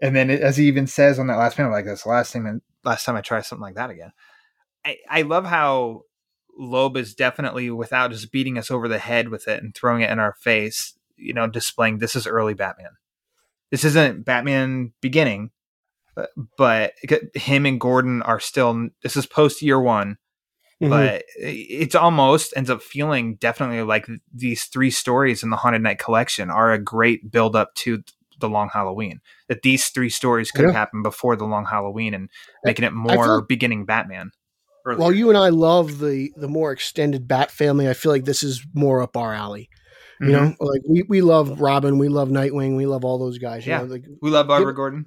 [0.00, 2.60] and then it, as he even says on that last panel, like this last thing,
[2.84, 4.12] last time I try something like that again.
[4.84, 6.02] I, I love how
[6.58, 10.10] Loeb is definitely without just beating us over the head with it and throwing it
[10.10, 10.96] in our face.
[11.16, 12.90] You know, displaying this is early Batman.
[13.70, 15.50] This isn't Batman beginning
[16.14, 16.92] but- but
[17.34, 20.18] him and Gordon are still this is post year one,
[20.84, 20.90] Mhm.
[20.90, 25.98] but it's almost ends up feeling definitely like these three stories in the Haunted Night
[25.98, 28.02] collection are a great build up to
[28.40, 29.20] the Long Halloween.
[29.48, 32.28] That these three stories could have happened before the Long Halloween and
[32.64, 34.30] making it more like- beginning Batman.
[34.86, 34.98] earlier.
[35.00, 38.42] while you and i love the the more extended bat family i feel like this
[38.42, 39.70] is more up our alley
[40.20, 40.30] you Mhm.
[40.32, 43.72] know like we we love robin we love nightwing we love all those guys you
[43.72, 43.78] Yeah.
[43.78, 45.06] know, like we love Barbara Give- Gordon.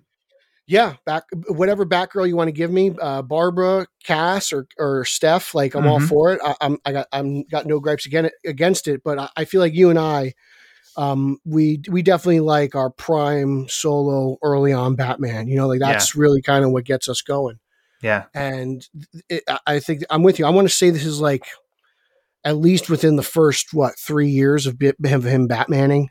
[0.68, 5.56] Yeah, back whatever Batgirl you want to give me, uh, Barbara, Cass, or or Steph,
[5.56, 6.08] like I'm all Mhm.
[6.10, 6.42] for it.
[6.44, 9.62] I, I'm I got I'm got no gripes again against it, but I, I feel
[9.62, 10.34] like you and I,
[10.98, 15.48] um, we we definitely like our prime solo early on Batman.
[15.48, 17.60] You know, like that's really kind of what gets us going.
[18.02, 18.26] Yeah.
[18.36, 18.88] And
[19.30, 20.46] it, I- think I'm with you.
[20.46, 21.46] I want to say this is like
[22.44, 26.08] at least within the first what three years of him Batmaning.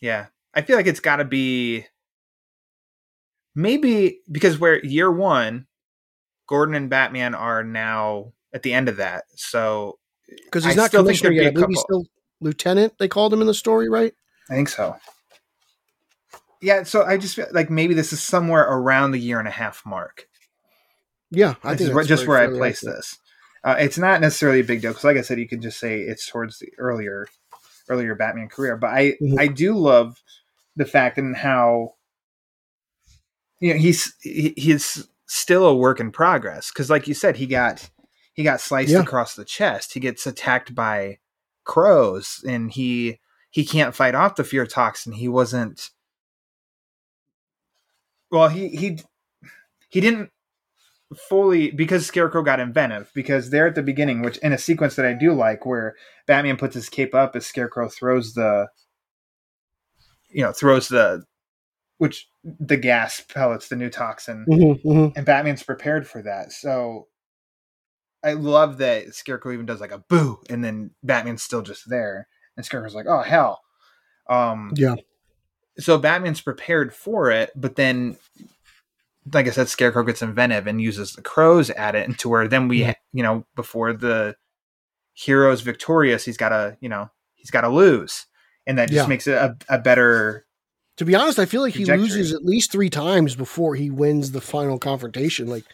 [0.00, 0.26] Yeah.
[0.52, 1.86] I feel like it's got to be
[3.54, 5.66] maybe because where year one,
[6.48, 9.24] Gordon and Batman are now at the end of that.
[9.36, 9.98] So
[10.44, 11.54] Because he's I not still think commissioner be yet.
[11.54, 12.06] Believe he's still
[12.40, 12.94] lieutenant.
[12.98, 14.12] They called him in the story, right?
[14.48, 14.96] I think so.
[16.60, 16.82] Yeah.
[16.82, 19.82] So I just feel like maybe this is somewhere around the year and a half
[19.86, 20.26] mark.
[21.30, 23.16] Yeah, I This think is just where I place this.
[23.62, 26.00] Uh, it's not necessarily a big deal because, like I said, you can just say
[26.00, 27.28] it's towards the earlier,
[27.88, 28.76] earlier Batman career.
[28.76, 29.38] But I, Mhm.
[29.38, 30.20] I do love
[30.76, 31.94] the fact and how,
[33.60, 37.46] you know, he's he, he's still a work in progress because, like you said, he
[37.46, 37.88] got
[38.32, 39.00] he got sliced Yeah.
[39.00, 39.92] across the chest.
[39.94, 41.18] He gets attacked by
[41.64, 43.20] crows, and he
[43.50, 45.12] he can't fight off the fear toxin.
[45.12, 45.90] He wasn't.
[48.30, 49.00] Well, he he
[49.88, 50.30] he didn't
[51.28, 55.04] fully because Scarecrow got inventive because they're at the beginning, which in a sequence that
[55.04, 55.96] I do like, where
[56.26, 58.68] Batman puts his cape up as Scarecrow throws the,
[60.28, 61.24] you know, throws the,
[61.98, 65.12] which the gas pellets, the new toxin, Mhm, mhm.
[65.16, 66.52] and Batman's prepared for that.
[66.52, 67.08] So
[68.22, 72.28] I love that Scarecrow even does like a boo, and then Batman's still just there,
[72.56, 73.60] and Scarecrow's like, oh hell,
[74.28, 74.96] um, Yeah.
[75.78, 78.18] So Batman's prepared for it, but then,
[79.32, 82.48] like I said, Scarecrow gets inventive and uses the crows at it, and to where
[82.48, 82.94] then we, Yeah.
[83.12, 84.36] you know, before the
[85.14, 88.26] hero's victorious, he's got to, you know, he's got to lose,
[88.66, 89.08] and that just Yeah.
[89.08, 90.46] makes it a, a better.
[90.96, 94.32] To be honest, I feel like he loses at least three times before he wins
[94.32, 95.46] the final confrontation.
[95.48, 95.64] Like,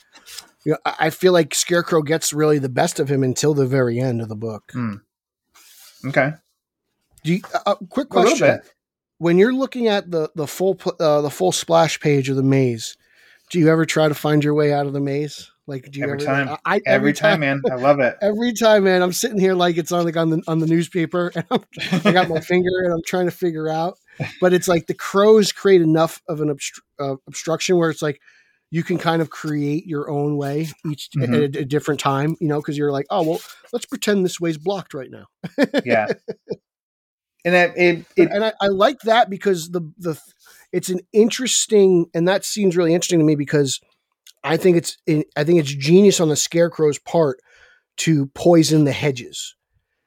[0.65, 3.99] you know, I feel like Scarecrow gets really the best of him until the very
[3.99, 4.73] end of the book.
[6.07, 6.33] Okay,
[7.25, 8.61] Do you, uh, uh, quick question.
[9.19, 12.97] When you're looking at the the full uh, the full splash page of the maze,
[13.51, 15.51] do you ever try to find your way out of the maze?
[15.67, 16.49] Like, do you Every ever, time.
[16.65, 18.17] I, I- Every time, man, I love it.
[18.23, 21.33] Every time, man, I'm sitting here like it's on like on the on the newspaper,
[21.35, 21.65] and I'm,
[22.05, 23.99] I got my finger and I'm trying to figure out.
[24.41, 28.21] But it's like the crows create enough of an obstru- uh, obstruction where it's like
[28.71, 31.23] you can kind of create your own way each Mhm.
[31.45, 33.41] at a, a different time, you know, because you're like, oh well,
[33.73, 35.27] let's pretend this way's blocked right now.
[35.85, 36.07] Yeah,
[37.45, 40.21] and that it, it and I, I like that because the the
[40.73, 43.81] it's an interesting, and that seems really interesting to me because
[44.43, 44.97] I think it's
[45.37, 47.39] I think it's genius on the Scarecrow's part
[47.99, 49.55] to poison the hedges.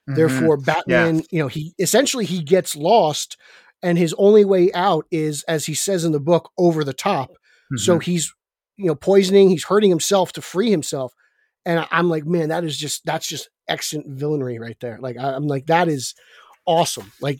[0.08, 0.16] Mhm.
[0.16, 3.36] Therefore, Batman, you know, he essentially he gets lost,
[3.82, 7.30] and his only way out is, as he says in the book, over the top.
[7.76, 8.02] So Mhm.
[8.02, 8.32] he's,
[8.76, 9.48] you know, poisoning.
[9.50, 11.12] He's hurting himself to free himself.
[11.64, 14.98] And I'm like, man, that is just that's just excellent villainry right there.
[15.00, 16.14] Like I- I'm like, that is
[16.66, 17.12] awesome.
[17.20, 17.38] Like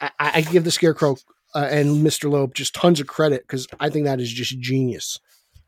[0.00, 1.16] I, I give the Scarecrow
[1.54, 2.30] uh, and Mr.
[2.30, 5.18] Loeb just tons of credit because I think that is just genius.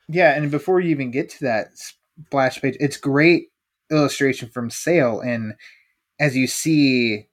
[0.09, 3.49] Yeah, and before you even get to that splash page, it's great
[3.90, 5.55] illustration from Sale, and
[6.18, 7.27] as you see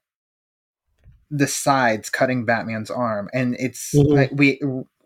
[1.30, 4.13] the sides cutting Batman's arm, and it's Mhm.
[4.16, 4.60] like we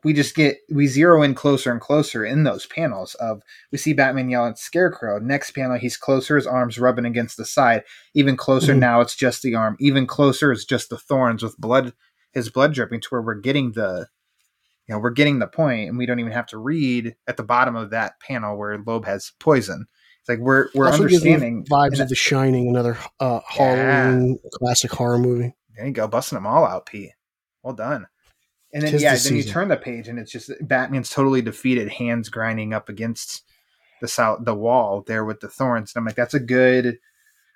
[0.03, 3.93] we just get we zero in closer and closer in those panels of we see
[3.93, 5.19] Batman yell at Scarecrow.
[5.19, 7.83] Next panel, he's closer, his arms rubbing against the side.
[8.15, 8.79] Even closer Mhm.
[8.79, 9.77] now, it's just the arm.
[9.79, 11.93] Even closer is just the thorns with blood,
[12.31, 14.07] his blood dripping to where we're getting the
[14.87, 17.43] you know, we're getting the point, and we don't even have to read at the
[17.43, 19.85] bottom of that panel where Loeb has poison.
[20.19, 25.19] It's like we're we're Also understanding vibes of The Shining, another uh, Halloween classic horror
[25.19, 25.55] movie.
[25.81, 27.09] There you go, busting them all out, Pete.
[27.63, 28.05] Well done.
[28.71, 31.41] And then Tis yeah, the then you turn the page, and it's just Batman's totally
[31.41, 33.41] defeated, hands grinding up against
[33.99, 35.91] the south the wall there with the thorns.
[35.95, 36.99] And I'm like, that's a good.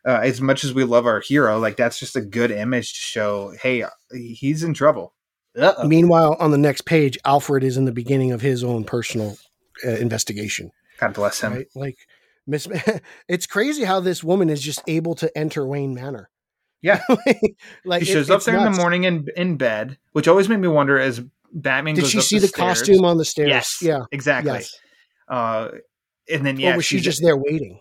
[0.07, 2.99] Uh, as much as we love our hero, like that's just a good image to
[2.99, 3.53] show.
[3.61, 5.13] Hey, he's in trouble.
[5.55, 5.87] Uh-oh.
[5.87, 9.37] Meanwhile, on the next page, Alfred is in the beginning of his own personal
[9.85, 10.71] uh, investigation.
[10.97, 11.53] God bless him.
[11.53, 11.67] Right?
[11.75, 11.97] Like
[12.47, 12.67] Miss,
[13.27, 16.31] it's crazy how this woman is just able to enter Wayne Manor.
[16.85, 17.01] Yeah.
[17.85, 20.59] like He it- shows up there in the morning in in bed, which always made
[20.59, 21.21] me wonder as
[21.51, 21.95] Batman.
[21.95, 23.49] Did goes she see the stairs- costume on the stairs?
[23.49, 23.77] Yes.
[23.81, 24.01] Yeah.
[24.11, 24.51] Exactly.
[24.53, 24.77] Yes.
[25.27, 25.69] Uh,
[26.29, 27.79] and then yeah, or was she just there waiting?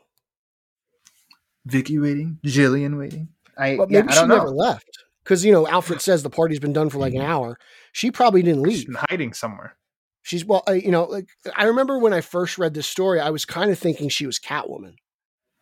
[1.66, 3.28] Vicky waiting, Jillian waiting.
[3.56, 4.36] I But yeah, maybe I she know.
[4.36, 4.88] never left
[5.22, 7.58] because you know Alfred says the party's been done for like an hour.
[7.92, 8.86] She probably didn't She's leave.
[8.86, 9.76] been hiding somewhere.
[10.22, 13.30] She's well, uh, you know, like I remember when I first read this story, I
[13.30, 14.94] was kind of thinking she was Catwoman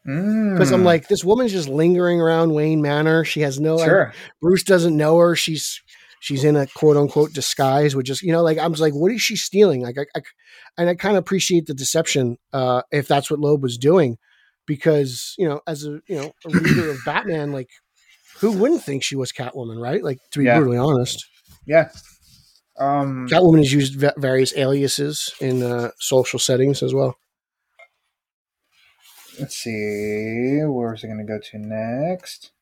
[0.05, 3.25] because I'm Mm, like, this woman's just lingering around Wayne Manor.
[3.25, 4.12] She has no, sure.
[4.41, 5.37] Bruce doesn't know her.
[5.37, 5.81] She's
[6.21, 9.12] she's in a quote unquote disguise, which is you know, like I was like, what
[9.12, 9.83] is she stealing?
[9.83, 10.23] Like, I, I
[10.79, 14.19] and I kind of appreciate the deception uh, if that's what Loeb was doing,
[14.67, 17.69] because you know, as a you know a reader of Batman, like
[18.41, 20.03] who wouldn't think she was Catwoman, right?
[20.03, 20.57] Like to be Yeah.
[20.57, 21.25] brutally honest,
[21.67, 21.91] Yeah.
[22.79, 23.29] Um.
[23.29, 27.17] Catwoman has used va- various aliases in uh, social settings as well.
[29.38, 30.61] Let's see.
[30.64, 32.53] Where's it going to go to next?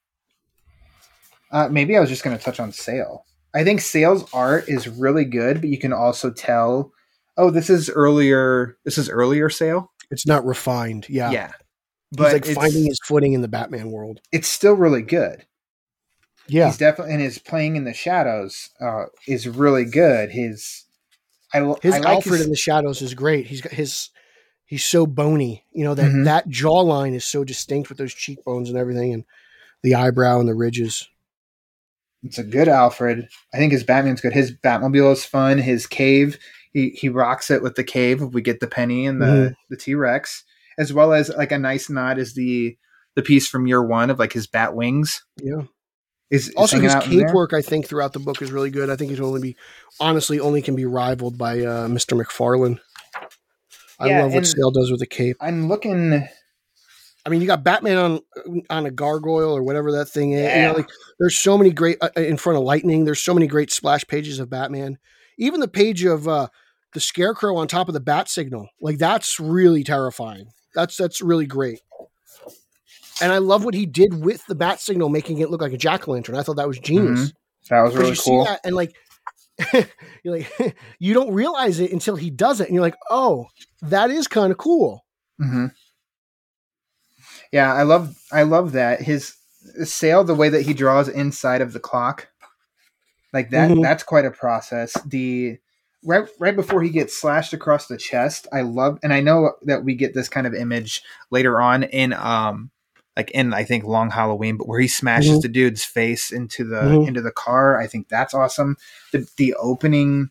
[1.50, 3.24] Uh, maybe I was just going to touch on Sale.
[3.54, 6.92] I think Sale's art is really good, but you can also tell.
[7.36, 8.76] Oh, this is earlier.
[8.84, 9.90] This is earlier Sale.
[10.10, 11.30] It's not refined, yeah.
[11.30, 11.46] Yeah.
[11.48, 14.20] He's But like it's, finding his footing in the Batman world.
[14.32, 15.46] it's still really good.
[16.48, 20.30] Yeah, He's definitely and his playing in the shadows uh, is really good.
[20.30, 20.84] His
[21.54, 23.46] I, his I like Alfred his- in the shadows is great.
[23.46, 24.08] He's got his
[24.70, 25.64] he's so bony.
[25.72, 26.24] You know that Mhm.
[26.24, 29.24] that jawline is so distinct with those cheekbones and everything, and
[29.82, 31.08] the eyebrow and the ridges.
[32.22, 33.28] It's a good Alfred.
[33.52, 34.32] I think his Batman's good.
[34.32, 35.58] His Batmobile is fun.
[35.58, 36.38] His cave,
[36.72, 38.22] he he rocks it with the cave.
[38.22, 39.54] We get the penny and the Mhm.
[39.70, 40.44] the T Rex,
[40.78, 42.76] as well as like a nice nod is the
[43.16, 45.22] the piece from year one of like his bat wings.
[45.42, 45.62] Yeah.
[46.30, 48.88] Is, is Also, his cape work I think throughout the book is really good.
[48.88, 49.56] I think he's only be
[49.98, 52.16] honestly only can be rivaled by uh, Mr.
[52.22, 52.78] McFarlane.
[54.00, 55.36] I Yeah, love what Sale does with the cape.
[55.40, 56.26] I'm looking.
[57.26, 58.20] I mean, you got Batman on
[58.70, 60.56] on a gargoyle or whatever that thing is.
[60.56, 63.04] You know, like there's so many great uh, in front of lightning.
[63.04, 64.98] There's so many great splash pages of Batman.
[65.38, 66.48] Even the page of uh,
[66.94, 70.46] the Scarecrow on top of the bat signal, like that's really terrifying.
[70.74, 71.80] That's that's really great.
[73.22, 75.78] And I love what he did with the bat signal, making it look like a
[75.78, 76.36] jack o' lantern.
[76.36, 77.34] I thought that was genius.
[77.68, 78.44] That was really you cool.
[78.44, 78.96] see that and like
[80.24, 83.46] you're like you don't realize it until he does it, and you're like, oh,
[83.82, 85.04] that is kind of cool.
[85.38, 85.66] hmm
[87.52, 89.34] Yeah, I love I love that his
[89.84, 92.28] sail the way that he draws inside of the clock,
[93.32, 93.70] like that.
[93.70, 93.82] Mhm.
[93.82, 94.92] That's quite a process.
[95.06, 95.58] The
[96.04, 99.84] right right before he gets slashed across the chest, I love, and I know that
[99.84, 102.70] we get this kind of image later on in um
[103.20, 105.42] like in I think Long Halloween, but where he smashes Mhm.
[105.42, 107.08] the dude's face into the Mhm.
[107.08, 107.78] into the car.
[107.78, 108.76] I think that's awesome.
[109.12, 110.30] The the opening.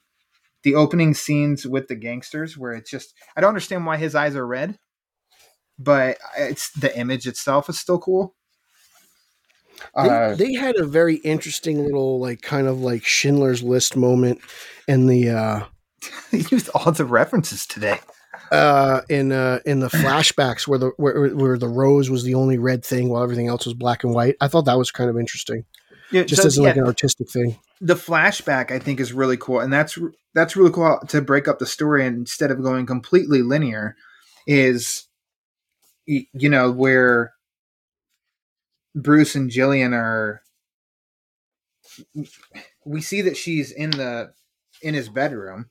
[0.64, 4.36] The opening scenes with the gangsters, where it's just, I don't understand why his eyes
[4.36, 4.78] are red,
[5.78, 8.36] but it's the image itself is still cool.
[9.96, 14.42] They, Uh, they had a very interesting little like kind of like Schindler's List moment
[14.86, 15.60] in the uh
[16.32, 18.00] they used all the references today.
[18.52, 22.58] Uh in uh in the flashbacks where the where, where the rose was the only
[22.58, 24.36] red thing while everything else was black and white.
[24.42, 25.66] I thought that was kind of interesting.
[26.12, 27.60] Yeah, just so, as like yeah, an artistic thing.
[27.82, 29.98] the flashback I think is really cool, and that's
[30.34, 33.96] that's really cool to break up the story and instead of going completely linear,
[34.48, 35.08] is
[36.08, 37.34] you know where
[38.96, 40.42] Bruce and Jillian are.
[42.86, 44.34] We see that she's in the
[44.82, 45.70] in his bedroom,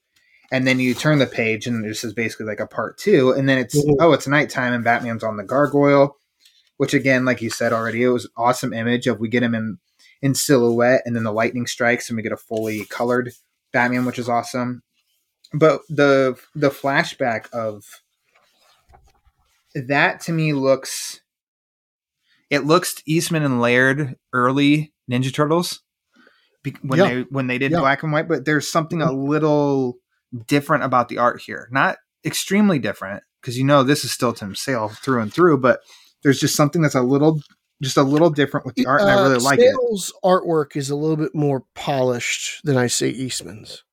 [0.50, 3.48] and then you turn the page, and this is basically like a part two, and
[3.48, 3.96] then it's Mhm.
[4.00, 6.16] oh, it's nighttime, and Batman's on the gargoyle,
[6.78, 9.54] which again, like you said already, it was an awesome image of we get him
[9.54, 9.78] in
[10.20, 13.32] in silhouette, and then the lightning strikes, and we get a fully colored
[13.72, 14.82] Batman, which is awesome.
[15.52, 17.84] But the the flashback of
[19.74, 21.20] that to me looks
[22.50, 25.80] it looks Eastman and Laird early Ninja Turtles
[26.82, 27.08] when Yeah.
[27.08, 27.80] they when they did Yeah.
[27.80, 29.98] black and white, but there's something a little
[30.46, 31.68] different about the art here.
[31.70, 35.80] Not extremely different because you know this is still Tim Sale through and through, but
[36.22, 37.40] there's just something that's a little
[37.82, 39.66] just a little different with the art, and I really Uh, like it.
[39.70, 43.84] Sale's artwork is a little bit more polished than I say Eastman's.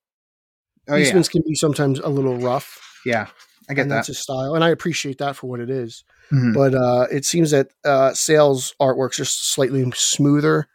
[0.87, 2.79] Oh yeah, Eastman's can be sometimes a little rough.
[3.05, 3.27] yeah,
[3.69, 3.95] I get and that.
[3.97, 6.03] that's his style, and I appreciate that for what it is.
[6.31, 6.55] Mhm.
[6.55, 10.67] But uh, it seems that uh, Sale's artwork's just slightly smoother.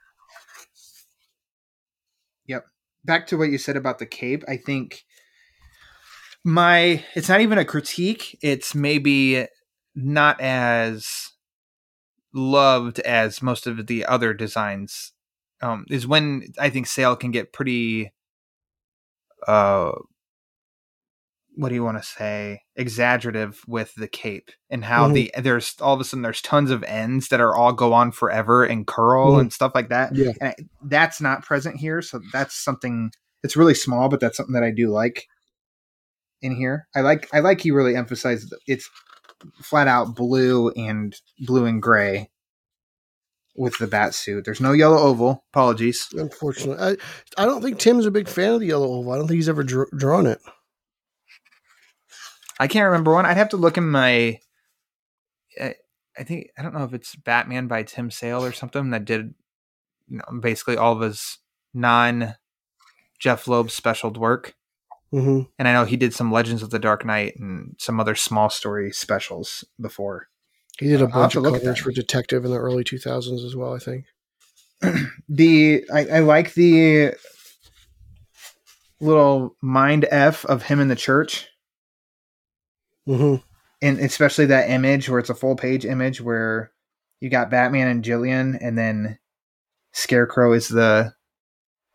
[2.46, 2.64] Yep.
[3.04, 5.04] Back to what you said about the cape, I think
[6.44, 9.46] my it's not even a critique, it's maybe
[9.94, 11.06] not as
[12.32, 15.12] loved as most of the other designs.
[15.62, 18.12] Um, is when I think Sale can get pretty
[19.46, 19.92] uh
[21.56, 25.14] what do you want to say exaggerative with the cape and how Mhm.
[25.14, 28.12] the there's all of a sudden there's tons of ends that are all go on
[28.12, 29.40] forever and curl Mhm.
[29.40, 30.32] and stuff like that Yeah.
[30.40, 33.10] and I, that's not present here so that's something
[33.42, 35.26] it's really small but that's something that i do like
[36.42, 36.86] in here.
[36.94, 38.88] I like i like he really emphasized that it's
[39.62, 42.30] flat out blue and blue and gray
[43.56, 44.44] with the bat suit.
[44.44, 45.44] There's no yellow oval.
[45.52, 46.08] Apologies.
[46.12, 46.96] Unfortunately,
[47.36, 49.12] I I don't think Tim's a big fan of the yellow oval.
[49.12, 50.40] I don't think he's ever dr- drawn it.
[52.58, 53.26] i can't remember one.
[53.26, 54.38] I'd have to look in my
[55.60, 55.74] I,
[56.18, 59.34] I think i don't know if it's batman by tim sale or something that did
[60.08, 61.38] you know, basically all of his
[61.74, 62.34] non
[63.18, 64.54] jeph loeb special work
[65.10, 68.14] hmm and I know he did some Legends of the Dark Knight and some other
[68.14, 70.28] small story specials before.
[70.78, 73.74] He did a bunch of covers for Detective in the early 2000s as well.
[73.74, 74.06] I think.
[75.28, 77.14] The I, I like the
[79.00, 81.46] little mind f of him in the church,
[83.06, 83.36] hmm
[83.82, 86.72] and especially that image where it's a full page image where
[87.20, 89.18] you got Batman and Jillian, and then
[89.92, 91.14] Scarecrow is the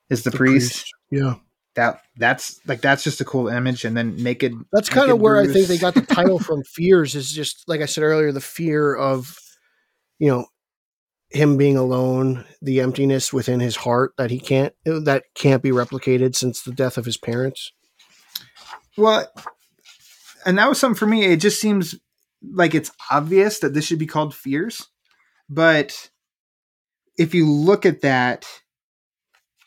[0.10, 0.86] is the, priest.
[1.12, 1.36] Yeah,
[1.76, 4.54] That that's like that's just a cool image, and then naked.
[4.72, 6.64] that's kind of where I think they got the title from.
[6.64, 9.38] Fears is just like I said earlier, the fear of,
[10.18, 10.46] you know,
[11.30, 16.36] him being alone, the emptiness within his heart that he can't that can't be replicated
[16.36, 17.74] since the death of his parents.
[18.98, 19.28] Well,
[20.46, 21.26] and that was something for me.
[21.26, 21.96] It just seems
[22.42, 24.88] like it's obvious that this should be called Fears,
[25.50, 26.10] but
[27.18, 28.46] if you look at that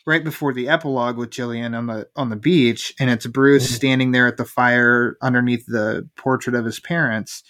[0.08, 3.74] right before the epilogue with Jillian on the on the beach, and it's Bruce Mhm.
[3.74, 7.42] standing there at the fire underneath the portrait of his parents,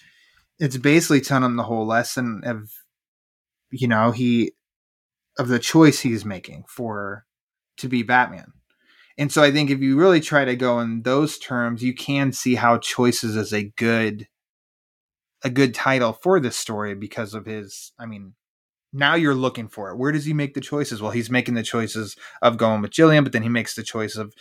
[0.59, 2.69] it's basically telling him the whole lesson of,
[3.71, 4.51] you know, he
[5.39, 7.25] of the choice he's making for
[7.77, 8.51] to be Batman.
[9.17, 12.31] And so I think if you really try to go in those terms, you can
[12.33, 14.27] see how choices is a good
[15.43, 18.33] a good title for this story because of his I mean,
[18.91, 19.97] now you're looking for it.
[19.97, 21.01] Where does he make the choices?
[21.01, 24.15] Well, he's making the choices of going with Jillian, but then he makes the choice
[24.15, 24.33] of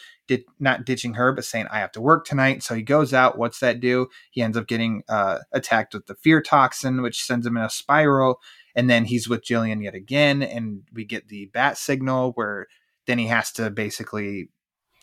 [0.58, 2.62] not ditching her, but saying, I have to work tonight.
[2.62, 3.36] So he goes out.
[3.36, 4.08] What's that do?
[4.30, 7.70] He ends up getting uh, attacked with the fear toxin, which sends him in a
[7.70, 8.40] spiral.
[8.74, 10.42] And then he's with Jillian yet again.
[10.42, 12.68] And we get the bat signal where
[13.06, 14.50] then he has to basically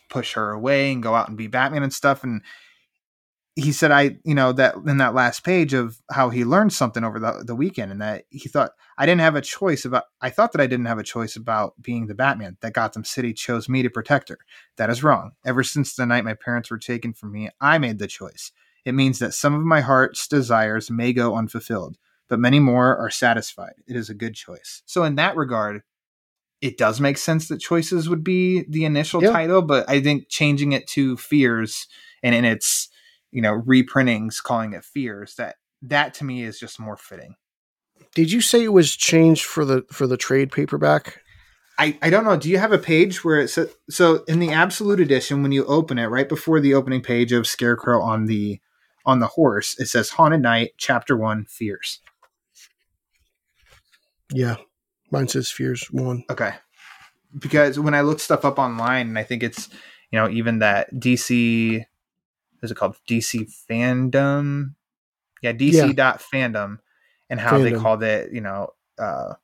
[0.08, 2.24] push her away and go out and be Batman and stuff.
[2.24, 2.42] And
[3.58, 7.02] he said, I, you know, that in that last page of how he learned something
[7.02, 10.28] over the, the weekend and that he thought, I didn't have a choice about, I
[10.28, 13.66] thought that I didn't have a choice about being the Batman, that Gotham City chose
[13.66, 14.38] me to protect her.
[14.76, 15.32] That is wrong.
[15.42, 18.52] Ever since the night my parents were taken from me, I made the choice.
[18.84, 21.96] It means that some of my heart's desires may go unfulfilled,
[22.28, 23.72] but many more are satisfied.
[23.88, 24.82] It is a good choice.
[24.84, 25.80] So, in that regard,
[26.60, 29.32] it does make sense that choices would be the initial Yeah.
[29.32, 31.86] title, but I think changing it to fears
[32.22, 32.88] and in its
[33.30, 37.36] you know reprintings calling it fears that that to me is just more fitting.
[38.14, 41.22] Did you say it was changed for the for the trade paperback?
[41.78, 42.36] I, I don't know.
[42.36, 45.64] Do you have a page where it says so in the absolute edition when you
[45.66, 48.60] open it right before the opening page of Scarecrow on the
[49.04, 52.00] on the horse it says Haunted Night Chapter One Fears.
[54.32, 54.56] Yeah,
[55.12, 56.24] mine says Fears one.
[56.30, 56.52] Okay,
[57.38, 59.68] because when I look stuff up online, and I think it's
[60.10, 61.84] you know even that DC,
[62.62, 64.74] is it called DC fandom?
[65.42, 66.78] Yeah, DC dot fandom,
[67.30, 69.34] and how they called it, you know, uh,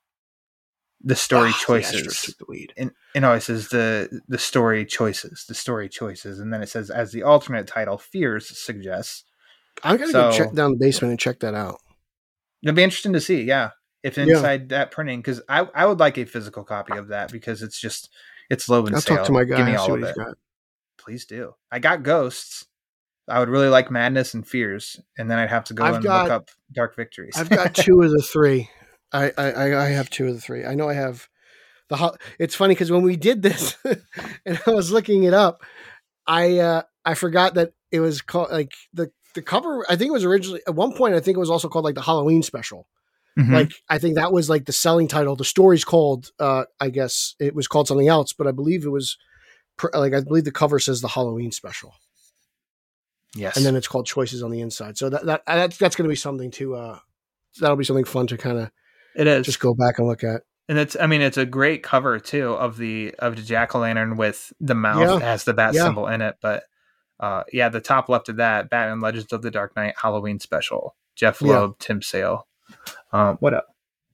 [1.05, 2.07] the story Ah, choices.
[2.07, 6.63] asterisk the and know it says the the story choices the story choices and then
[6.63, 9.25] it says as the alternate title fears suggests
[9.83, 11.81] I'm gonna go check down the basement and check that out.
[12.63, 13.71] it'll be interesting to see yeah
[14.03, 14.25] if Yeah.
[14.25, 17.81] inside that printing because I, I would like a physical copy of that because it's
[17.81, 18.11] just
[18.51, 19.57] it's low in I'll sale talk to my guy.
[19.57, 20.35] give me all of it got.
[20.99, 22.67] please do i got ghosts
[23.29, 26.05] i would really like madness and fears and then i'd have to go I've and
[26.05, 28.69] got- look up dark victories I've got two of the three.
[29.13, 30.65] I, I I- have two of the three.
[30.65, 31.29] I know I have
[31.91, 31.97] the.
[31.97, 33.77] ho- It's funny because when we did this,
[34.47, 35.61] and I was looking it up,
[36.27, 39.85] I uh I forgot that it was called like the the cover.
[39.91, 41.15] I think it was originally at one point.
[41.15, 42.87] I think it was also called like the Halloween special.
[43.39, 43.53] Mhm.
[43.53, 45.37] Like I think that was like the selling title.
[45.37, 46.31] The story's called.
[46.39, 49.19] uh I guess it was called something else, but I believe it was.
[49.77, 51.93] pr- Like I believe the cover says the Halloween special,
[53.35, 54.97] yes and then it's called Choices on the inside.
[54.99, 56.75] So that that that's, that's going to be something to.
[56.77, 56.99] uh
[57.61, 58.71] That'll be something fun to kind of
[59.15, 60.41] it is just go back and look at.
[60.71, 64.55] and it's i mean it's a great cover too of the of the jack-o'-lantern with
[64.59, 65.17] the mouth Yeah.
[65.17, 65.85] It has the bat Yeah.
[65.85, 66.63] symbol in it but
[67.21, 70.97] uh yeah the top left of that batman legends of the dark knight halloween special
[71.15, 71.59] jeph Yeah.
[71.59, 72.47] loeb tim sale
[73.13, 73.65] um what else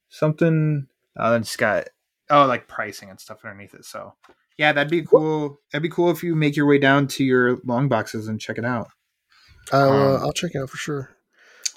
[0.09, 1.89] something uh it's got
[2.31, 4.15] oh like pricing and stuff underneath it so
[4.57, 7.59] yeah that'd be cool that'd be cool if you make your way down to your
[7.65, 8.89] long boxes and check it out
[9.73, 11.11] I'll, uh, Um, I'll check it out for sure.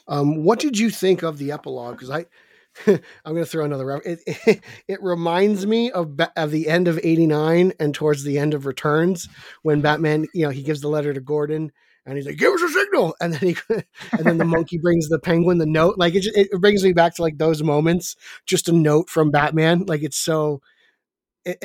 [0.07, 1.95] Um, what did you think of the epilogue?
[1.95, 2.25] Because I,
[2.87, 2.99] I'm
[3.33, 4.01] going to throw another.
[4.05, 8.53] It, it, it reminds me of of the end of '89 and towards the end
[8.53, 9.27] of Returns
[9.61, 11.71] when Batman, you know, he gives the letter to Gordon
[12.05, 13.57] and he's like, "Give us a signal," and then he,
[14.13, 15.97] and then the monkey brings the penguin the note.
[15.97, 18.15] Like it, ju- it brings me back to like those moments.
[18.45, 19.85] Just a note from Batman.
[19.85, 20.61] Like it's so.
[21.43, 21.57] It,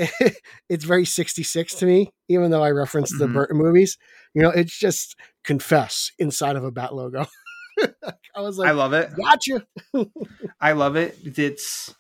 [0.69, 3.35] it's very 66 to me, even though I referenced the Mhm.
[3.35, 3.99] Burton movies.
[4.37, 7.25] You know, it's just confess inside of a bat logo.
[8.35, 9.67] I was like, i love it gotcha.
[10.61, 11.17] I love it.
[11.25, 11.95] It's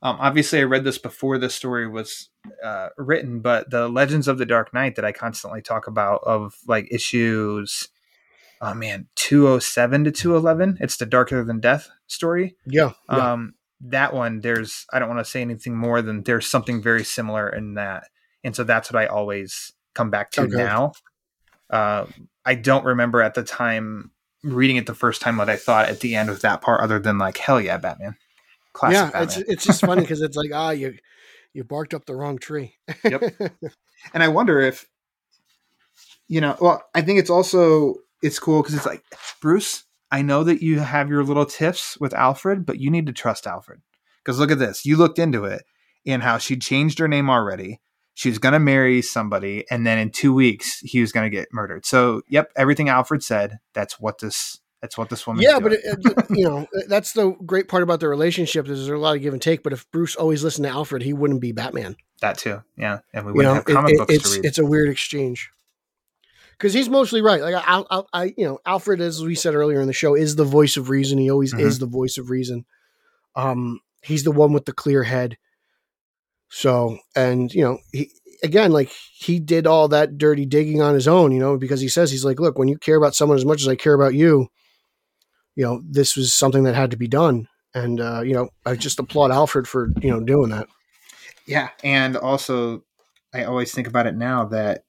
[0.00, 2.30] um, obviously I read this before this story was
[2.64, 6.54] uh, written, but the Legends of the Dark Knight that I constantly talk about of
[6.66, 7.88] like issues,
[8.62, 10.78] oh man, two oh seven to two eleven.
[10.80, 12.56] It's the Darker Than Death story.
[12.64, 12.92] Yeah.
[13.10, 13.32] yeah.
[13.32, 17.04] Um, that one, there's I don't want to say anything more than there's something very
[17.04, 18.04] similar in that,
[18.42, 20.56] and so that's what I always come back to Okay.
[20.56, 20.92] now.
[21.74, 22.06] Uh,
[22.44, 24.12] I don't remember at the time
[24.44, 27.00] reading it the first time what I thought at the end of that part, other
[27.00, 28.14] than like hell yeah, Batman,
[28.72, 29.22] classic yeah, Batman.
[29.22, 30.96] it's it's just funny because it's like ah you
[31.52, 32.74] you barked up the wrong tree.
[33.02, 33.22] Yep.
[34.14, 34.86] and I wonder if
[36.28, 36.56] you know.
[36.60, 39.02] Well, I think it's also it's cool because it's like
[39.40, 39.82] Bruce.
[40.12, 43.48] I know that you have your little tiffs with Alfred, but you need to trust
[43.48, 43.80] Alfred
[44.22, 44.86] because look at this.
[44.86, 45.64] You looked into it
[46.06, 47.80] and how she changed her name already.
[48.14, 51.84] She's gonna marry somebody, and then in two weeks he was gonna get murdered.
[51.84, 53.58] So, yep, everything Alfred said.
[53.72, 54.60] That's what this.
[54.80, 55.42] That's what this woman.
[55.42, 58.88] yeah, but it, it- you know that's the great part about the relationship is there's
[58.96, 59.62] a lot of give and take.
[59.62, 61.96] But if Bruce always listened to Alfred, he wouldn't be Batman.
[62.20, 62.62] that too.
[62.76, 64.44] Yeah, and we wouldn't know, have comic it- books it's to read.
[64.44, 65.50] it's a weird exchange.
[66.52, 67.40] Because he's mostly right.
[67.40, 70.36] Like I, I, I, you know, Alfred, as we said earlier in the show, is
[70.36, 71.18] the voice of reason.
[71.18, 71.60] He always Mhm.
[71.60, 72.64] is the voice of reason.
[73.34, 75.36] Um, he's the one with the clear head.
[76.56, 78.12] So, and you know, he
[78.44, 81.88] again, like he did all that dirty digging on his own, you know, because he
[81.88, 84.14] says he's like, look, when you care about someone as much as I care about
[84.14, 84.46] you,
[85.56, 87.48] you know, this was something that had to be done.
[87.74, 90.68] And uh, you know, I just applaud Alfred for you know doing that.
[91.44, 92.84] Yeah, and also
[93.34, 94.84] I always think about it now that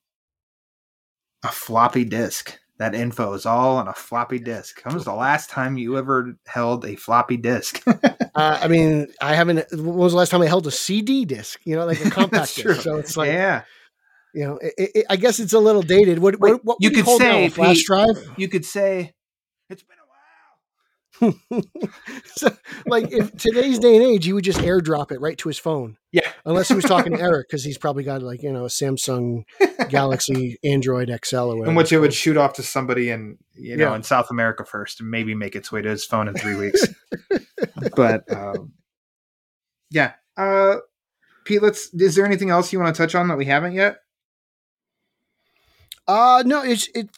[1.43, 2.59] a floppy disk.
[2.78, 4.82] That info is all on a floppy disk.
[4.84, 7.84] When was the last time you ever held a floppy disk?
[8.36, 9.65] Uh, I mean, I haven't.
[9.71, 11.57] When was the last time I held a CD disc?
[11.63, 12.82] You know, like a compact disc.
[12.82, 13.61] So it's like, yeah,
[14.34, 16.19] you know, it, it, I guess it's a little dated.
[16.19, 18.34] What, Wait, what, what you could now, say, a flash Pete- drive?
[18.36, 19.13] you could say
[19.69, 19.94] it's been a while.
[22.26, 22.55] so,
[22.86, 25.97] like, if today's day and age, he would just airdrop it right to his phone,
[26.11, 28.70] Yeah, unless he was talking to Eric because he's probably got like you know a
[28.70, 29.43] Samsung
[29.89, 31.70] Galaxy Android XL or whatever.
[31.70, 33.95] in which it would shoot off to somebody in you know Yeah.
[33.95, 36.86] in South America first, and maybe make its way to his phone in three weeks.
[37.95, 38.74] but um,
[39.91, 40.78] yeah, uh,
[41.45, 41.93] Pete, let's.
[41.93, 43.97] Is there anything else you want to touch on that we haven't yet?
[46.07, 47.09] Uh no, it's it.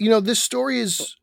[0.00, 1.16] You know, this story is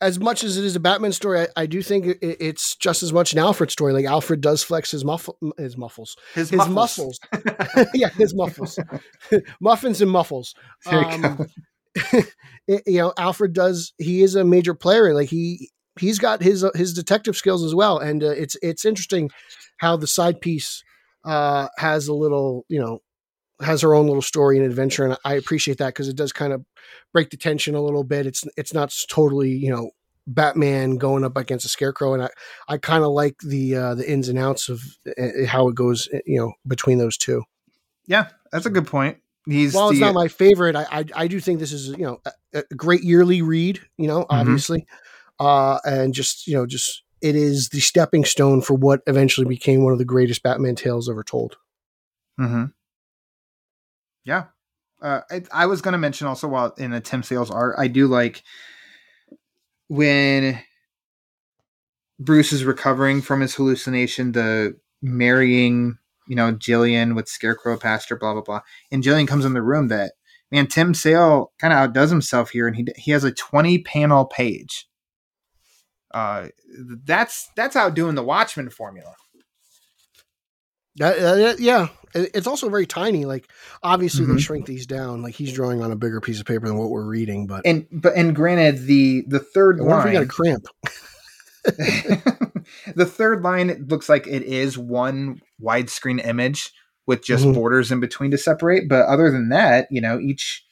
[0.00, 1.40] as much as it is a Batman story.
[1.42, 3.92] I, I do think it, it's just as much an Alfred story.
[3.92, 6.74] Like Alfred does flex his muffle, his muffles, his muffles.
[6.74, 7.20] muscles.
[7.94, 8.78] yeah, his muffles,
[9.60, 10.54] muffins and muffles.
[10.90, 11.46] You Um,
[12.66, 13.92] it- you know, Alfred does.
[13.98, 15.12] He is a major player.
[15.14, 18.84] Like he he's got his uh, his detective skills as well, and uh, it's it's
[18.84, 19.30] interesting
[19.78, 20.82] how the side piece
[21.24, 23.00] uh, has a little you know
[23.60, 26.52] has her own little story and adventure, and I appreciate that because it does kind
[26.52, 26.64] of
[27.12, 28.26] break the tension a little bit.
[28.26, 29.90] It's it's not totally you know
[30.26, 32.28] Batman going up against a scarecrow, and I
[32.68, 34.82] I kind of like the uh, the ins and outs of
[35.18, 37.42] uh, how it goes uh, you know between those two.
[38.06, 39.18] Yeah, that's a good point.
[39.46, 42.04] He's While the, it's not my favorite, I, I I do think this is you
[42.04, 42.20] know
[42.54, 43.80] a, a great yearly read.
[43.96, 44.38] You know, Mm-hmm.
[44.40, 44.86] obviously,
[45.38, 49.82] uh, and just you know just it is the stepping stone for what eventually became
[49.82, 51.56] one of the greatest Batman tales ever told.
[52.38, 52.64] hmm
[54.24, 54.44] Yeah.
[55.00, 57.88] Uh, I, I was going to mention also while in the Tim Sales art, I
[57.88, 58.42] do like
[59.88, 60.60] when
[62.18, 65.96] Bruce is recovering from his hallucination, the marrying,
[66.28, 68.60] you know, Jillian with Scarecrow Pastor, blah, blah, blah.
[68.92, 70.12] And Jillian comes in the room that,
[70.52, 74.26] man, Tim Sale kind of outdoes himself here and he, he has a 20 panel
[74.26, 74.86] page.
[76.12, 76.48] Uh,
[77.04, 79.14] that's, that's outdoing the Watchmen formula.
[81.00, 83.24] Uh, yeah, it's also very tiny.
[83.24, 83.48] Like
[83.82, 84.40] obviously they Mhm.
[84.40, 85.22] shrink these down.
[85.22, 87.86] Like he's drawing on a bigger piece of paper than what we're reading, but And,
[87.90, 90.12] but, and granted, the, the third I wonder if line.
[90.12, 90.66] we got a cramp.
[92.94, 96.72] the third line it looks like it is one widescreen image
[97.06, 97.54] with just Mhm.
[97.54, 100.64] borders in between to separate but other than that you know each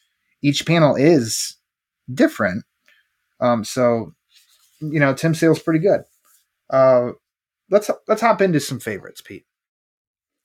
[0.43, 1.57] each panel is
[2.12, 2.64] different
[3.41, 4.14] um so
[4.81, 6.01] you know tim sale's pretty good
[6.70, 7.11] uh
[7.70, 9.45] let's let's hop into some favorites pete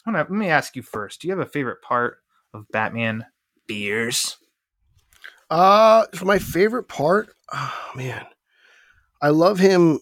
[0.05, 2.17] Hold on, let me ask you first do you have a favorite part
[2.53, 3.25] of batman
[3.67, 4.37] fears
[5.49, 8.25] Uh, for my favorite part, oh man,
[9.21, 9.99] I love him.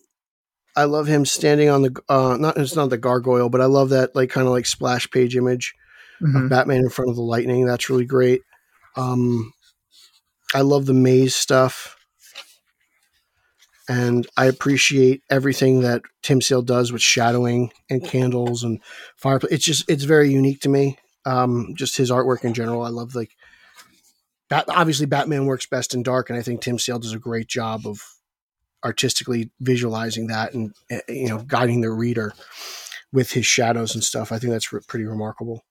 [0.75, 3.89] I love him standing on the uh, not it's not the gargoyle, but I love
[3.89, 5.75] that like kind of like splash page image
[6.23, 7.65] of Batman in front of the lightning.
[7.65, 8.41] That's really great.
[8.95, 9.51] Um,
[10.53, 11.97] I love the maze stuff,
[13.89, 18.79] and I appreciate everything that Tim Sale does with shadowing and candles and
[19.15, 19.51] fireplace.
[19.53, 20.97] It's just it's very unique to me.
[21.25, 22.83] Um, just his artwork in general.
[22.83, 23.35] I love like
[24.51, 27.47] Bat- obviously Batman works best in dark, and I think Tim Sale does a great
[27.47, 28.01] job of
[28.83, 32.33] artistically visualizing that and uh, you know guiding the reader
[33.13, 34.29] with his shadows and stuff.
[34.29, 35.63] I think that's re- pretty remarkable.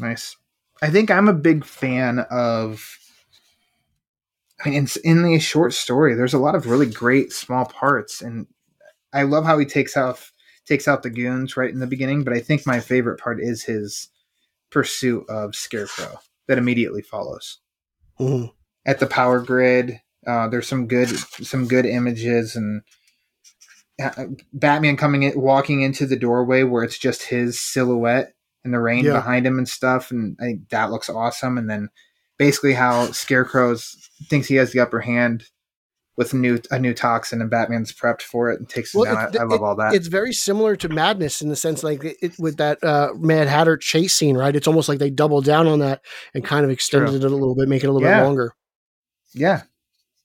[0.00, 0.36] Nice.
[0.82, 2.98] I think I'm a big fan of.
[4.64, 8.22] I mean, in, in the short story, there's a lot of really great small parts,
[8.22, 8.46] and
[9.12, 10.20] I love how he takes out
[10.66, 12.24] takes out the goons right in the beginning.
[12.24, 14.08] But I think my favorite part is his
[14.70, 17.58] pursuit of Scarecrow that immediately follows
[18.18, 18.52] Mhm.
[18.86, 20.00] at the power grid.
[20.26, 22.80] Uh, there's some good some good images and
[24.02, 28.34] uh, Batman coming in, walking into the doorway where it's just his silhouette
[28.64, 29.12] and the rain Yeah.
[29.12, 31.58] behind him and stuff, and I think that looks awesome.
[31.58, 31.90] And then
[32.38, 35.44] basically how Scarecrow's thinks he has the upper hand
[36.16, 39.36] with new a new toxin, and Batman's prepped for it and takes him Well, down.
[39.36, 39.94] I, I love it- all that.
[39.94, 43.48] It's very similar to Madness in the sense like it, it- with that uh, Mad
[43.48, 44.54] Hatter chase scene, right?
[44.54, 47.56] It's almost like they doubled down on that and kind of extended it a little
[47.56, 48.20] bit, make it a little Yeah.
[48.20, 48.52] bit longer.
[49.32, 49.62] yeah,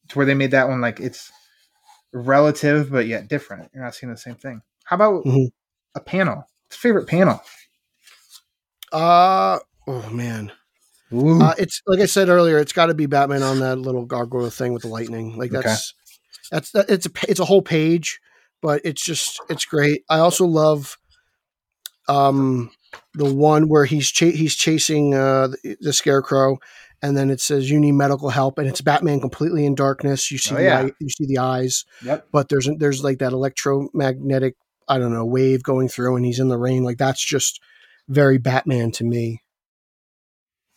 [0.09, 1.31] to where they made that one like it's
[2.13, 3.71] relative but yet different.
[3.73, 4.61] You're not seeing the same thing.
[4.83, 5.47] How about Mhm.
[5.95, 6.43] a panel?
[6.69, 7.41] Favorite panel?
[8.91, 10.51] Uh oh man.
[11.11, 12.57] Uh, it's like I said earlier.
[12.59, 15.37] It's got to be Batman on that little gargoyle thing with the lightning.
[15.37, 15.61] Like Okay.
[15.63, 15.93] that's
[16.51, 18.19] that's that, it's a it's a whole page,
[18.61, 20.03] but it's just it's great.
[20.09, 20.97] I also love
[22.07, 22.71] um
[23.13, 26.57] the one where he's cha- he's chasing uh the, the scarecrow,
[27.01, 30.31] and then it says you need medical help, and it's Batman completely in darkness.
[30.31, 30.79] You see Oh, the yeah.
[30.79, 32.27] eye, you see the eyes, Yep.
[32.31, 34.55] but there's there's like that electromagnetic
[34.87, 36.83] I don't know wave going through, and he's in the rain.
[36.83, 37.59] Like that's just
[38.07, 39.41] very Batman to me.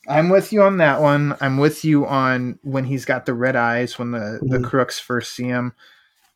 [0.08, 1.36] I'm with you on that one.
[1.40, 4.64] I'm with you on when he's got the red eyes when the the Mhm.
[4.68, 5.74] crooks first see him.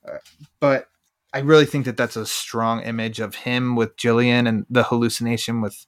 [0.06, 0.18] Uh,
[0.60, 0.88] but
[1.32, 5.60] I really think that that's a strong image of him with Jillian and the hallucination
[5.60, 5.84] with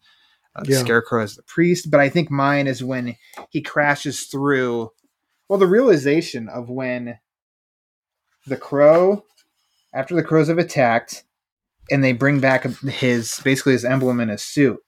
[0.57, 0.81] uh, Yeah.
[0.81, 1.89] Scarecrow as the priest.
[1.91, 3.17] But I think mine is when
[3.51, 4.91] he crashes through.
[5.49, 7.19] Well, the realization of when
[8.47, 9.25] the crow,
[9.95, 11.23] after the crows have attacked,
[11.91, 14.81] and they bring back his basically his emblem in his suit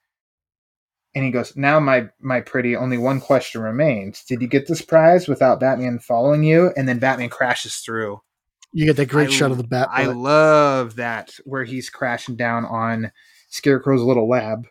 [1.14, 4.82] and he goes, "Now, my my pretty, only one question remains: Did you get this
[4.82, 8.20] prize without Batman following you?" And then Batman crashes through.
[8.72, 9.88] You get that great I- shot of the bat.
[9.90, 13.10] I love that where he's crashing down on
[13.48, 14.66] Scarecrow's little lab.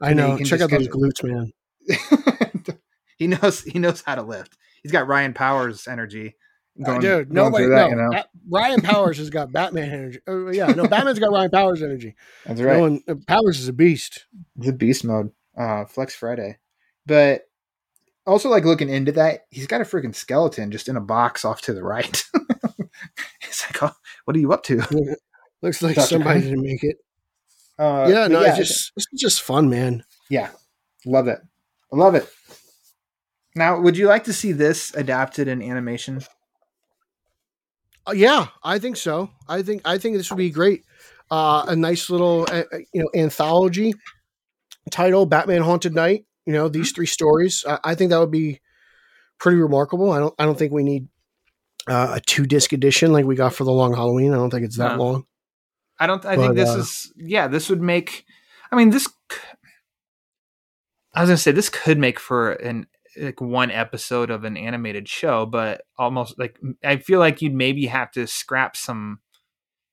[0.00, 0.38] I know.
[0.38, 1.52] Check out those glutes, man.
[3.18, 4.56] he knows he knows how to lift.
[4.82, 6.36] He's got Ryan Powers energy.
[6.84, 7.64] Uh, dude, going nobody.
[7.66, 8.10] through that, no, you know?
[8.10, 10.18] Bat- Ryan Powers has got Batman energy.
[10.26, 12.16] Oh, yeah, no, Batman's got Ryan Powers energy.
[12.46, 14.26] That's No one, uh, Powers is a beast.
[14.56, 16.58] the beast mode uh flex friday
[17.06, 17.42] but
[18.26, 21.60] also like looking into that he's got a freaking skeleton just in a box off
[21.60, 22.24] to the right
[23.42, 23.94] it's like oh,
[24.24, 24.82] what are you up to
[25.62, 26.06] Looks like Dr.
[26.08, 26.98] somebody didn't make it.
[27.78, 30.04] uh yeah, no, it's just it's just fun, man.
[30.28, 30.50] yeah
[31.06, 31.40] love it
[31.94, 32.28] I love it.
[33.54, 36.22] Now, would you like to see this adapted in animation?
[38.04, 39.30] Uh, yeah, I think so.
[39.48, 40.84] I think I think this would be great.
[41.30, 43.94] Uh, a nice little uh, uh, you know anthology
[44.90, 46.24] title, Batman Haunted Night.
[46.46, 47.64] You know these three stories.
[47.66, 48.60] I, I think that would be
[49.38, 50.12] pretty remarkable.
[50.12, 51.08] I don't I don't think we need
[51.88, 54.32] uh, a two disc edition like we got for the Long Halloween.
[54.32, 55.04] I don't think it's that No.
[55.04, 55.24] long.
[55.98, 56.24] I don't.
[56.24, 57.12] I think this uh, is.
[57.16, 58.24] Yeah, this would make.
[58.70, 59.08] I mean, this.
[61.14, 65.08] I was gonna say this could make for an like one episode of an animated
[65.08, 69.20] show, but almost like I feel like you'd maybe have to scrap some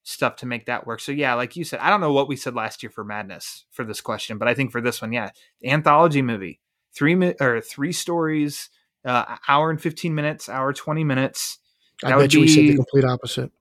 [0.04, 1.00] stuff to make that work.
[1.00, 3.66] So yeah, like you said, I don't know what we said last year for Madness
[3.72, 5.30] for this question, but I think for this one, yeah,
[5.64, 6.60] anthology movie,
[6.94, 8.70] three mi- or three stories,
[9.06, 11.60] uh, hour and fifteen minutes, hour twenty minutes.
[12.04, 13.52] I bet you we said the complete opposite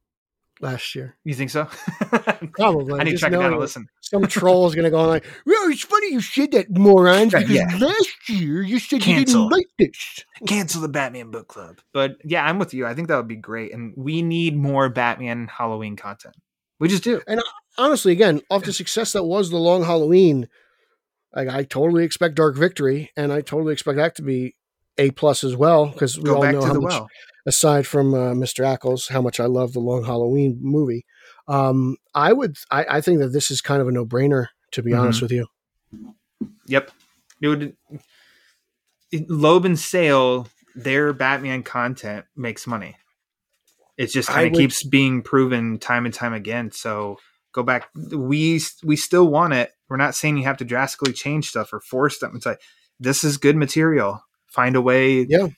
[0.61, 1.17] last year.
[1.25, 1.65] You think so?
[2.53, 3.01] Probably.
[3.01, 3.89] I need to track it knowing and listen.
[4.01, 7.33] Some troll is going to go on like, well, it's funny you said that, morons,
[7.33, 7.77] because yeah.
[7.79, 9.49] last year you said you Cancel.
[9.49, 10.25] didn't like this.
[10.47, 11.81] cancel the Batman book club.
[11.93, 12.87] But yeah, I'm with you.
[12.87, 13.73] I think that would be great.
[13.73, 16.37] And we need more Batman Halloween content.
[16.79, 17.21] We just do.
[17.27, 17.45] And uh,
[17.79, 20.49] honestly, again, off the success that was the long Halloween,
[21.35, 24.57] like I totally expect Dark Victory, and I totally expect that to be
[25.01, 27.09] a plus as well because we Go all back know to how the much, well.
[27.47, 28.65] aside from uh, Mr.
[28.65, 31.05] Ackles, how much I love the long Halloween movie.
[31.49, 34.47] Um, I would, I, I think that this is kind of a no brainer.
[34.73, 35.01] To be Mhm.
[35.01, 35.47] honest with you,
[36.67, 36.93] Yep.
[37.43, 37.77] It would
[39.29, 40.47] Loeb and Sale,
[40.77, 42.97] their Batman content makes money.
[43.99, 46.71] It just kind of would- keeps being proven time and time again.
[46.71, 47.19] So
[47.53, 47.89] go back.
[48.13, 49.73] We we still want it.
[49.89, 52.33] We're not saying you have to drastically change stuff or force them.
[52.37, 52.61] It's like
[53.01, 54.23] this is good material.
[54.51, 55.27] Find a way.
[55.29, 55.49] Yeah.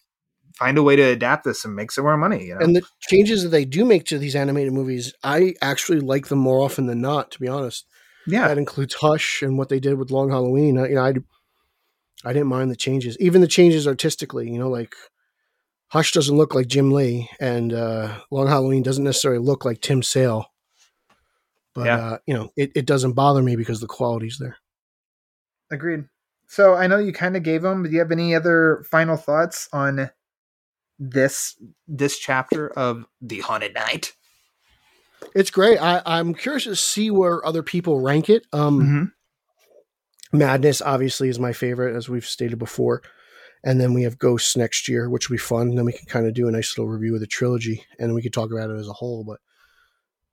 [0.58, 2.44] Find a way to adapt this and make some more money.
[2.46, 2.60] You know.
[2.60, 6.38] and the changes that they do make to these animated movies, I actually like them
[6.38, 7.30] more often than not.
[7.32, 7.86] To be honest.
[8.26, 8.48] yeah.
[8.48, 10.78] That includes Hush and what they did with Long Halloween.
[10.78, 11.14] I, you know, I,
[12.24, 14.48] I didn't mind the changes, even the changes artistically.
[14.50, 14.94] You know, like
[15.88, 20.02] Hush doesn't look like Jim Lee, and uh, Long Halloween doesn't necessarily look like Tim
[20.02, 20.46] Sale.
[21.74, 21.96] But Yeah.
[21.96, 24.56] uh, you know, it, it doesn't bother me because the quality's there.
[25.70, 26.04] Agreed.
[26.52, 29.16] So I know you kind of gave them, but do you have any other final
[29.16, 30.10] thoughts on
[30.98, 31.56] this
[31.88, 34.12] this chapter of the Haunted Night?
[35.34, 35.78] It's great.
[35.78, 38.46] I, I'm curious to see where other people rank it.
[38.52, 40.38] Um, Mm-hmm.
[40.38, 43.00] Madness obviously is my favorite, as we've stated before.
[43.64, 45.68] And then we have Ghosts next year, which will be fun.
[45.68, 48.12] And then we can kind of do a nice little review of the trilogy, and
[48.12, 49.24] we could talk about it as a whole.
[49.24, 49.40] But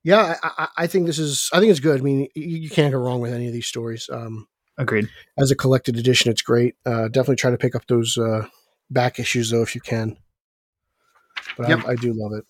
[0.04, 1.50] yeah, I, I, I think this is.
[1.54, 2.02] I think it's good.
[2.02, 4.10] I mean, you, you can't go wrong with any of these stories.
[4.12, 4.48] Um,
[4.80, 5.10] Agreed.
[5.38, 6.74] as a collected edition, it's great.
[6.86, 8.48] Uh, definitely try to pick up those uh,
[8.90, 10.18] back issues though if you can.
[11.58, 11.80] But Yep.
[11.86, 12.46] I, I do love it.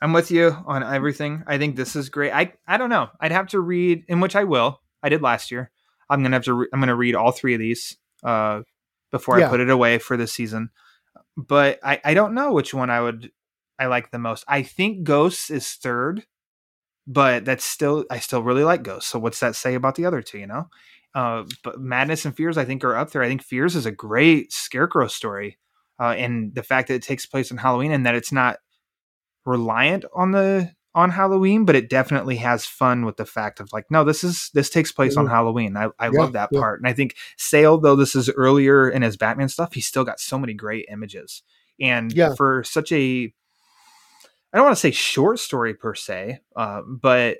[0.00, 1.42] I'm with you on everything.
[1.46, 2.32] I think this is great.
[2.32, 3.08] I I don't know.
[3.20, 4.80] I'd have to read, in which I will.
[5.02, 5.70] I did last year.
[6.08, 6.54] I'm gonna have to.
[6.54, 8.62] Re- I'm gonna read all three of these uh,
[9.10, 9.46] before Yeah.
[9.48, 10.70] I put it away for this season.
[11.36, 13.32] But I I don't know which one I would
[13.78, 14.44] I like the most.
[14.46, 16.24] I think Ghosts is third,
[17.06, 19.10] but that's still I still really like Ghosts.
[19.10, 20.38] So what's that say about the other two?
[20.38, 20.68] You know.
[21.14, 23.22] Uh, but Madness and Fears, I think, are up there.
[23.22, 25.58] I think Fears is a great Scarecrow story,
[25.98, 28.58] uh, and the fact that it takes place on Halloween and that it's not
[29.44, 33.84] reliant on the on Halloween, but it definitely has fun with the fact of like,
[33.90, 35.26] no, this is this takes place on.
[35.26, 35.76] Halloween.
[35.76, 36.60] I, I Yeah, love that yeah.
[36.60, 36.80] part.
[36.80, 40.18] And I think Sale, though this is earlier in his Batman stuff, he's still got
[40.18, 41.42] so many great images.
[41.80, 42.34] And Yeah.
[42.34, 43.32] for such a
[44.52, 47.38] I don't want to say short story per se, uh, but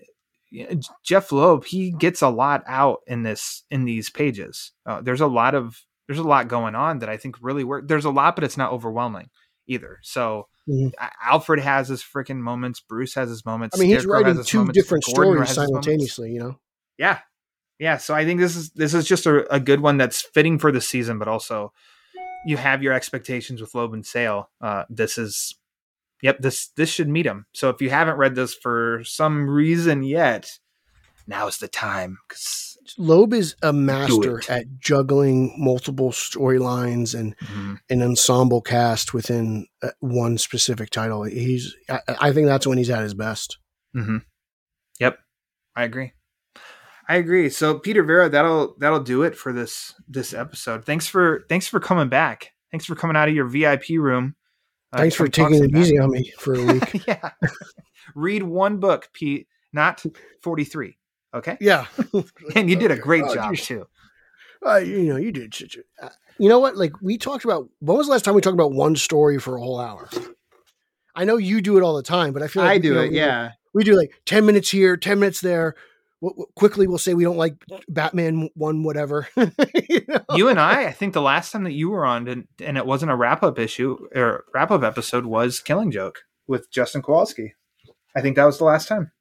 [1.05, 4.73] Jeph Loeb, he gets a lot out in this in these pages.
[4.87, 7.87] Uh, there's a lot of there's a lot going on that I think really work.
[7.87, 9.29] There's a lot, but it's not overwhelming
[9.67, 9.99] either.
[10.03, 10.93] So Mhm.
[11.25, 12.81] Alfred has his freaking moments.
[12.81, 13.75] Bruce has his moments.
[13.77, 15.87] I mean, he's Scarecrow writing two moments, different Gordon stories has his moments.
[15.87, 16.33] simultaneously.
[16.33, 16.59] You know.
[16.99, 17.19] Yeah,
[17.79, 17.97] yeah.
[17.97, 20.71] So I think this is this is just a, a good one that's fitting for
[20.73, 21.73] the season, but also
[22.47, 24.49] you have your expectations with Loeb and Sale.
[24.61, 25.58] Uh, this is,
[26.23, 27.47] yep this this should meet them.
[27.53, 30.51] So if you haven't read this for some reason yet,
[31.27, 37.35] now is the time because Loeb is a master at juggling multiple storylines and
[37.91, 41.25] an ensemble cast within uh, one specific title.
[41.25, 43.59] He's, I, I think that's when he's at his best.
[43.95, 44.19] Mm-hmm.
[45.01, 45.19] Yep,
[45.77, 46.13] I agree.
[47.09, 47.49] I agree.
[47.51, 50.85] So Peter Verra, that'll that'll do it for this this episode.
[50.85, 52.51] Thanks for thanks for coming back.
[52.71, 54.35] Thanks for coming out of your VIP room.
[54.93, 57.05] Uh, Thanks for taking it easy on me for a week.
[57.07, 57.31] yeah.
[58.15, 60.03] Read one book, Pete, not
[60.43, 60.97] 43.
[61.35, 61.57] Okay.
[61.61, 61.87] yeah,
[62.57, 63.87] And you did a great Oh, job too.
[64.67, 65.55] uh, you know, you did.
[65.55, 66.77] Such a, uh, you know what?
[66.77, 67.69] Like we talked about.
[67.81, 70.09] When was the last time we talked about one story for a whole hour?
[71.15, 73.01] I know you do it all the time, but I feel like I do know,
[73.03, 73.11] it.
[73.11, 73.51] we- Yeah.
[73.75, 75.75] we do like 10 minutes here 10 minutes there
[76.57, 77.55] quickly we'll say we don't like
[77.89, 79.29] Batman one whatever.
[79.89, 80.21] You know?
[80.37, 82.85] you and I, I think the last time that you were on, and, and it
[82.87, 87.55] wasn't a wrap up issue or wrap up episode, was Killing Joke with Justin Kowalski.
[88.17, 89.13] I think that was the last time.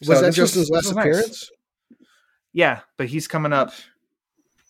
[0.00, 1.04] was So that this Justin's this last was nice.
[1.06, 1.50] appearance?
[2.52, 3.72] Yeah, but he's coming up.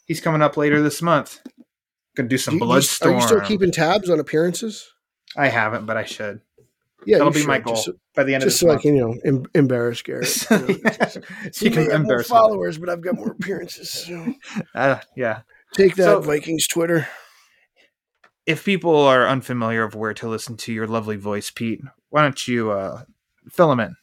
[0.06, 1.40] He's coming up later this month.
[2.16, 3.12] Gonna do some Do you- you- Bloodstorm.
[3.14, 4.88] Are you still keeping tabs on appearances?
[5.36, 6.40] I haven't, but I should.
[7.06, 8.82] Yeah, That'll be my goal Just, so- by the end just of so I this
[8.82, 10.46] can, you know, em- embarrass Garrett.
[10.50, 10.66] you know.
[10.66, 11.54] month.
[11.54, 12.36] So you can more embarrass him.
[12.36, 13.90] followers, but I've got more appearances.
[13.90, 14.34] So.
[14.74, 15.40] Uh, yeah.
[15.74, 17.08] Take that, So- Vikings Twitter.
[18.46, 21.80] If people are unfamiliar of where to listen to your lovely voice, Pete,
[22.10, 23.02] why don't you uh,
[23.50, 23.96] fill them in?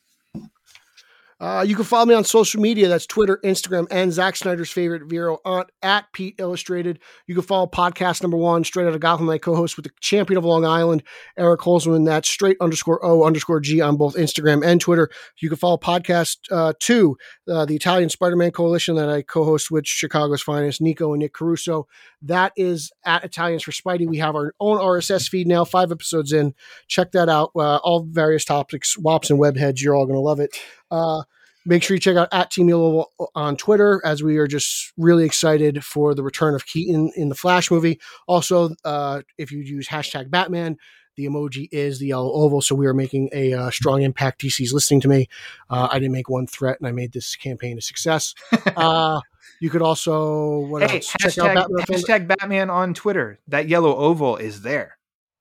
[1.43, 2.87] Uh, you can follow me on social media.
[2.87, 6.99] That's Twitter, Instagram, and Zack Snyder's favorite Vero on at Pete Illustrated.
[7.27, 10.37] You can follow podcast number one, straight out of Gotham, my co-host with the champion
[10.37, 11.03] of Long Island,
[11.37, 12.05] Eric Holzman.
[12.05, 15.09] That's straight underscore O underscore G on both Instagram and Twitter.
[15.41, 17.17] You can follow podcast uh, two,
[17.51, 21.89] uh, the Italian Spider-Man Coalition that I co-host with Chicago's finest, Nico and Nick Caruso.
[22.23, 24.07] That is at Italians for Spidey.
[24.07, 26.55] We have our own RSS feed now, five episodes in.
[26.87, 27.51] Check that out.
[27.55, 29.81] Uh, all various topics, wops and webheads.
[29.81, 30.57] You're all going to love it.
[30.89, 31.23] Uh,
[31.65, 35.25] make sure you check out at Team Yellow on Twitter as we are just really
[35.25, 37.99] excited for the return of Keaton in the Flash movie.
[38.27, 40.77] Also, uh, if you use hashtag Batman,
[41.15, 42.61] the emoji is the yellow oval.
[42.61, 44.41] So we are making a uh, strong impact.
[44.41, 45.27] DC's listening to me.
[45.69, 48.33] Uh, I didn't make one threat, and I made this campaign a success.
[48.75, 49.21] uh,
[49.63, 51.15] you could also what Hey, else?
[51.21, 51.85] Check out hashtag, Batman.
[51.85, 53.39] Hashtag Batman on Twitter.
[53.47, 54.97] That yellow oval is there.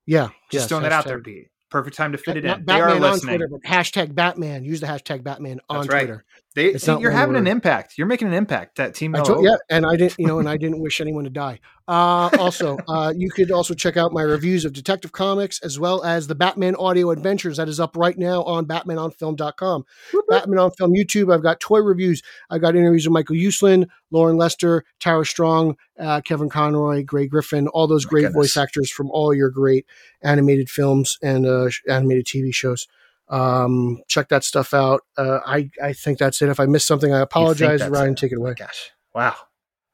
[0.07, 1.49] Yeah, Just yes, throwing that out there, Pete.
[1.71, 2.65] Perfect time to fit it in.
[2.65, 3.39] They are Batman on listening.
[3.39, 4.65] Twitter, hashtag Batman.
[4.65, 6.07] Use the hashtag Batman on right.
[6.07, 6.25] Twitter.
[6.55, 7.95] They, see, you're having an impact.
[7.97, 8.77] You're making an impact.
[8.77, 11.31] That team told, yeah, and I didn't, you know, and I didn't wish anyone to
[11.31, 11.61] die.
[11.89, 16.03] Uh, also, uh, you could also check out my reviews of Detective Comics as well
[16.05, 19.85] as the Batman Audio Adventures that is up right now on BatmanOnFilm.com.
[20.29, 21.33] Batman on Film YouTube.
[21.33, 22.23] I've got toy reviews.
[22.51, 27.67] I've got interviews with Michael Uslan, Loren Lester, Tara Strong, uh, Kevin Conroy, Grey Griffin,
[27.69, 29.87] all those great voice actors from all your great
[30.23, 32.87] animated films and uh, animated TV shows.
[33.29, 35.03] Um, check that stuff out.
[35.17, 36.49] Uh, I I think that's it.
[36.49, 37.87] If I missed something, I apologize.
[37.87, 38.19] Ryan, it?
[38.19, 38.55] take it away.
[38.55, 38.91] Gosh.
[39.15, 39.35] Wow.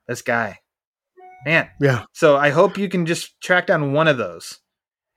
[0.06, 0.58] This guy.
[1.44, 1.68] Man.
[1.80, 2.04] Yeah.
[2.12, 4.58] So I hope you can just track down one of those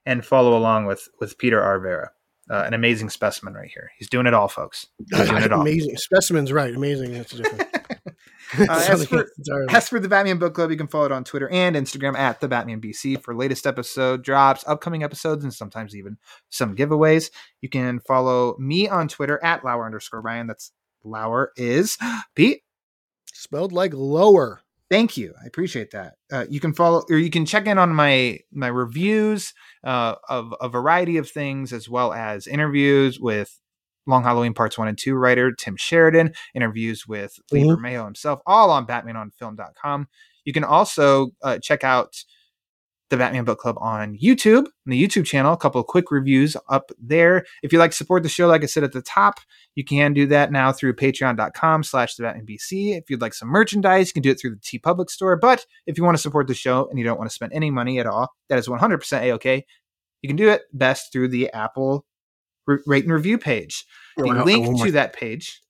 [0.05, 2.09] and follow along with with Peter Arvera.
[2.49, 3.91] Uh, an amazing specimen right here.
[3.97, 4.88] He's doing it all, folks.
[5.09, 5.62] He's doing it all.
[5.62, 6.76] amazing specimens, right?
[6.76, 7.14] Amazing.
[7.14, 7.64] That's different.
[8.57, 9.27] Uh, as, for,
[9.69, 12.41] as for the Batman Book Club, you can follow it on Twitter and Instagram at
[12.41, 16.17] the Batman BC for latest episode drops, upcoming episodes, and sometimes even
[16.49, 17.31] some giveaways.
[17.61, 20.47] You can follow me on Twitter at Lauer underscore Ryan.
[20.47, 20.71] That's
[21.03, 21.97] Lauer is
[22.35, 22.61] Pete.
[23.33, 24.61] Spelled like lower.
[24.89, 25.33] Thank you.
[25.41, 26.15] I appreciate that.
[26.29, 29.53] Uh, you can follow or you can check in on my my reviews
[29.85, 33.61] uh, of a variety of things, as well as interviews with
[34.07, 37.77] Long Halloween Parts One and Two writer Tim Sheridan, interviews with Lee Mhm.
[37.77, 40.07] Bermejo himself, all on BatmanOnFilm.com.
[40.45, 42.15] You can also uh, check out
[43.11, 45.51] the Batman Book Club on YouTube, on the YouTube channel.
[45.51, 47.45] A couple of quick reviews up there.
[47.61, 49.39] If you'd like to support the show, like I said at the top,
[49.75, 52.97] you can do that now through patreon.com slash the Batman BC.
[52.97, 55.35] If you'd like some merchandise, you can do it through the TeePublic store.
[55.35, 57.69] But if you want to support the show and you don't want to spend any
[57.69, 59.65] money at all, that is 100% A-OK.
[60.21, 62.05] You can do it best through the Apple
[62.68, 63.86] r- rate and review page.
[64.18, 65.62] The Oh, I- I- link more- to that page.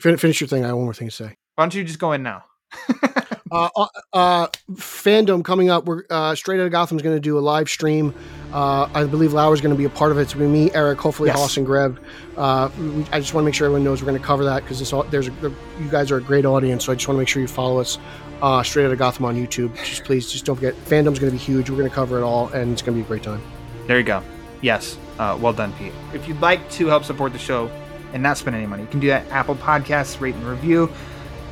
[0.00, 0.64] Fin- Finish your thing.
[0.64, 1.36] I have one more thing to say.
[1.54, 2.44] Why don't you just go in now?
[3.54, 4.46] Uh, uh, uh,
[4.76, 5.84] fandom coming up.
[5.84, 8.14] We're uh, straight out of Gotham is going to do a live stream.
[8.50, 10.22] Uh, I believe Lauer's going to be a part of it.
[10.22, 11.38] It's going to be me, Eric, hopefully Yes.
[11.38, 11.98] Hoss and Greb.
[12.38, 14.62] Uh, we- I just want to make sure everyone knows we're going to cover that
[14.62, 14.78] because
[15.10, 15.32] there's a,
[15.78, 16.86] you guys are a great audience.
[16.86, 17.98] So I just want to make sure you follow us
[18.40, 19.76] uh, straight out of Gotham on YouTube.
[19.84, 20.74] Just please, just don't forget.
[20.86, 21.68] Fandom's going to be huge.
[21.68, 23.42] We're going to cover it all, and it's going to be a great time.
[23.86, 24.22] There you go.
[24.62, 24.96] Yes.
[25.18, 25.92] Uh, well done, Pete.
[26.14, 27.70] If you'd like to help support the show
[28.14, 30.90] and not spend any money, you can do that Apple Podcasts, rate and review.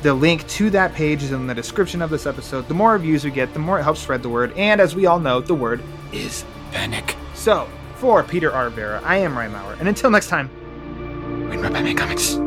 [0.01, 2.67] The link to that page is in the description of this episode.
[2.67, 4.51] The more reviews we get, the more it helps spread the word.
[4.57, 7.15] And as we all know, the word is panic.
[7.35, 9.73] So, for Peter Arvera, I am Ryan Lauer.
[9.79, 10.49] And until next time,
[11.49, 12.39] read my Batman comics.